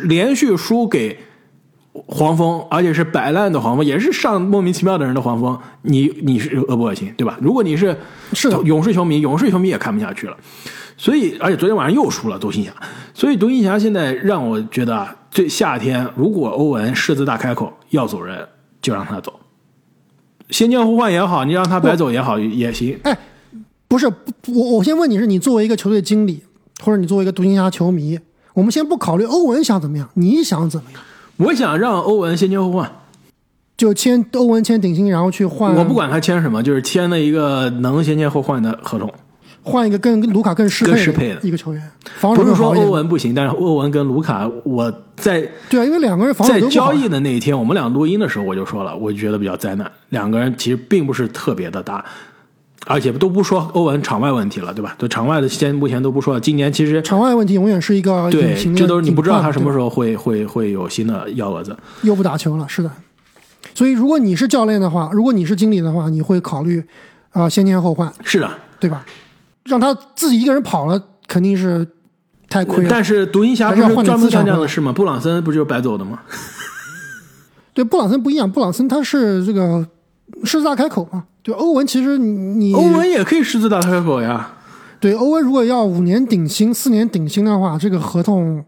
[0.00, 1.18] 连续输给
[1.92, 7.38] 黄蜂，而且是摆烂的黄蜂，也是上莫名其妙的人的黄蜂，你你是恶不恶心，对吧？
[7.40, 7.96] 如果你是
[8.32, 10.36] 是勇士球迷，勇士球迷也看不下去了。
[10.96, 12.72] 所以，而且昨天晚上又输了独行侠，
[13.12, 18.46] 所以独行侠现在让我觉得啊，这夏天如果欧文狮子大开口要走人，
[18.80, 19.40] 就让他走。
[20.50, 22.96] 先见后换也好，你让他白走也好也行。
[23.02, 23.16] 哎，
[23.88, 26.42] 不是我，我先问你是你作为一个球队经理，
[26.84, 28.18] 或者你作为一个独行侠球迷，
[28.54, 31.00] 我们先不考虑欧文想怎么样，你想怎么样？
[31.36, 32.90] 我想让欧文先签后换，
[33.76, 35.74] 就签欧文签顶薪，然后去换。
[35.74, 39.12] 我不管他签什么，就是签了一个能先签后换的合同。
[39.66, 41.82] 换一个更跟卢卡更适更适配的一个球员，
[42.18, 42.90] 防守不是说欧。
[42.90, 45.40] 文不行，但是欧文跟卢卡，我在
[45.70, 52.04] 对啊，因为两个人防守在交易的那一天，我们俩录音的时候我就说了，我觉得比较灾难，两个人其实并不是特别的搭，
[52.86, 54.94] 而且都不说欧文场外问题了，对吧？
[54.98, 61.76] 对场外的先目前都不说了，今年其实场外问题永远是一个对隐形的这都是你不知道他什么时候候会会会有新的幺蛾子。
[62.02, 62.90] 又不打球了，是的。
[63.74, 66.82] 所以如果你是教练的话，如果你是经理的话，你会考虑
[67.32, 69.04] 啊、先签后换，是的，对吧？
[69.64, 71.86] 让他自己一个人跑了，肯定是
[72.48, 72.88] 太亏了。
[72.90, 74.92] 但是独行侠不是要换专门干这样的事吗？
[74.92, 76.20] 布朗森不就是白走的吗？
[77.72, 79.84] 对布朗森不一样，布朗森他是这个
[80.44, 81.24] 狮子大开口嘛。
[81.44, 82.30] 对欧文，其实你
[82.70, 84.54] 你欧文也可以狮子大开口呀。
[84.98, 88.64] 对欧文如果要五年顶薪、四年顶薪的话，这个合同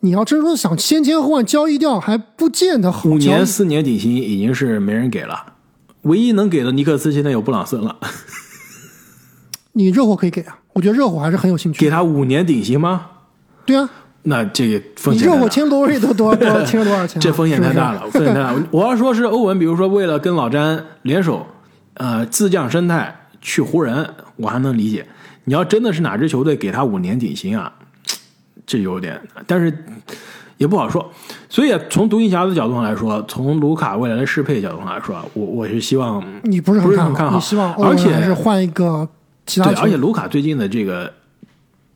[0.00, 3.08] 你要真说想先签后换交易掉，还不见得好。
[3.08, 5.54] 五年四年顶薪已经是没人给了，
[6.02, 7.96] 唯一能给的尼克斯现在有布朗森了，
[9.74, 11.78] 你热火可以给啊，我觉得热火还是很有兴趣。
[11.78, 13.06] 给他五年顶薪吗？
[13.64, 13.88] 对啊，
[14.24, 18.52] 那这个风险你热火签罗瑞都多多签了多少钱啊、 这风险太大了，风险太大。
[18.72, 21.46] 我要说是欧文，比如说为了跟老詹联手，
[22.02, 25.06] 呃，自降生态去湖人，我还能理解。
[25.44, 27.72] 你要真的是哪支球队给他五年顶薪啊，
[28.66, 29.72] 这有点，但是
[30.56, 31.08] 也不好说。
[31.48, 39.08] 所以从独行侠的角度上来说，从卢卡未来的适配角度上来说，我我是希望你不是很看好你希望而且还是换一个
[39.46, 41.12] 其他对，球而且卢卡最近的这个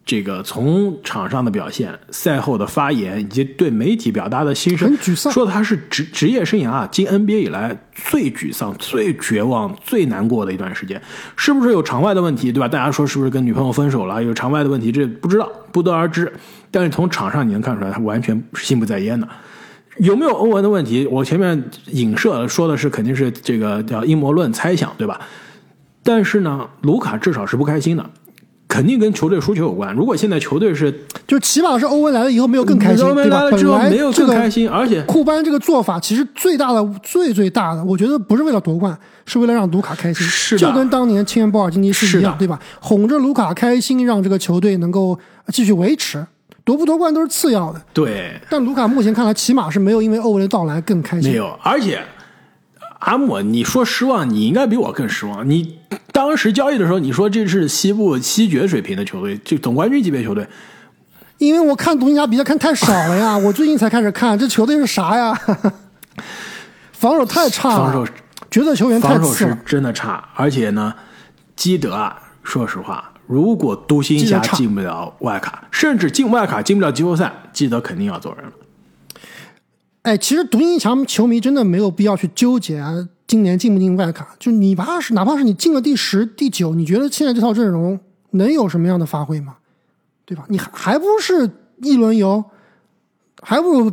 [0.07, 11.03] 这个从场上的表现、赛后的发言以及对媒体表达的心声很，沮丧说他是职职业生涯啊，进 NBA 以来最沮丧、最绝望、最难过的一段时间。
[11.35, 12.69] 是不是有场外的问题，对吧？
[12.69, 14.23] 大家说是不是跟女朋友分手了？
[14.23, 16.33] 有场外的问题，这不知道，不得而知。
[16.71, 19.29] 但是从场上你能看出来，他完全心不在焉的。
[19.99, 21.05] 有没有欧文的问题？
[21.11, 25.21] 我前面影射说的是肯定是这个叫阴谋论猜想，对吧？
[26.05, 28.09] 但是呢，卢卡至少是不开心的，
[28.77, 29.95] 肯定跟球队输球有关。
[29.95, 30.95] 如果现在球队是
[31.27, 33.39] 就起码是欧文来了以后没有更开心，欧文对吧？
[33.39, 40.27] 来了之本来后没有这个更开心，而且库班这个做法其实最大的、最最大的，我觉得不是为了夺冠，是为了让卢卡开心。
[40.27, 42.61] 是就跟当年签波尔津尼斯一样，对吧？
[42.81, 45.19] 哄着卢卡开心，让这个球队能够
[45.49, 46.27] 继续维持。
[46.63, 51.31] 夺不夺冠都是次要的，对但卢卡目前看来起码是没有因为欧文的到来更开心。
[51.31, 52.03] 没有，而且
[53.01, 55.49] 阿姆，你说失望，你应该比我更失望。
[55.49, 55.79] 你
[56.13, 60.47] 当时交易的时候，你说这是西部西决水平的球队，就总冠军级别球队，
[61.39, 65.39] 因为我看独行侠比赛看太少了呀， 我最近才开始看，这球队是啥呀？
[66.93, 68.07] 防守太差了，防守
[68.51, 69.57] 角色球员太防守是。
[69.67, 70.95] 真的差，而且呢，
[71.55, 78.53] 基德啊，说实话，如果独行侠进不了外卡，甚至进外卡进不了季后赛，基德肯定要走人了。
[80.07, 82.95] 哎，其实独行侠球迷真的没有必要去纠结啊，
[83.27, 84.37] 今年进不进外卡。
[84.39, 87.99] 就你怕是哪怕是你进了第十、第九，你觉得现在这套阵容
[88.31, 89.57] 能有什么样的发挥吗？
[90.25, 90.45] 对吧？
[90.49, 91.51] 你还还不是
[91.83, 92.45] 一轮游，
[93.43, 93.93] 还不如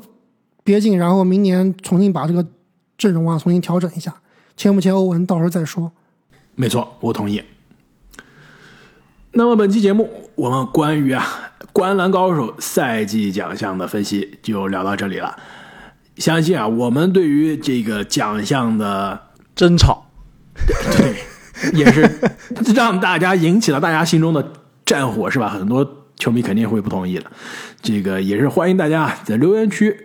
[0.64, 2.46] 别进，然后明年重新把这个
[2.96, 4.14] 阵容啊重新调整一下，
[4.56, 5.92] 签不签欧文到时候再说。
[6.54, 7.42] 没错，我同意。
[9.32, 11.26] 那么本期节目，我们关于啊
[11.74, 15.36] 《灌篮高手》赛季奖项的分析就聊到这里了。
[16.18, 19.20] 相信啊，我们对于这个奖项的
[19.56, 20.06] 争吵，
[20.98, 21.16] 对，
[21.74, 22.10] 也是
[22.76, 24.54] 让大家引起了大家心中的
[24.86, 25.50] 战火，是吧？
[25.50, 27.26] 很多球迷肯定会不同意的。
[27.82, 29.96] 这个也是欢迎大家在留言区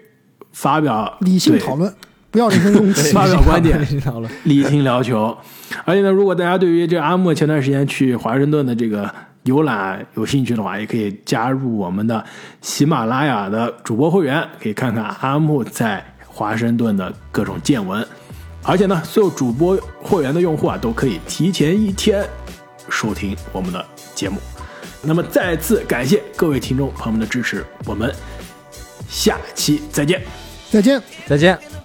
[0.53, 1.93] 发表理性讨论，
[2.31, 3.13] 不要人身攻击。
[3.13, 5.37] 发表观点理性讨论理性聊球。
[5.85, 9.15] 而且呢，如果大家对于这个阿莫前段时间去华盛顿的这个
[9.49, 12.25] 游览有兴趣的话，也可以加入我们的
[12.61, 18.07] 喜马拉雅的主播会员，可以看看阿木在华盛顿的各种见闻。
[18.63, 22.25] 而且呢，所有主播会员的用户啊，都可以提前一天
[22.91, 23.85] 收听我们的
[24.15, 24.39] 节目。
[25.01, 28.15] 那么再次感谢各位听众朋友们的支持，我们
[29.09, 30.21] 下期再见。
[30.71, 31.01] 再见。
[31.27, 31.78] 再见。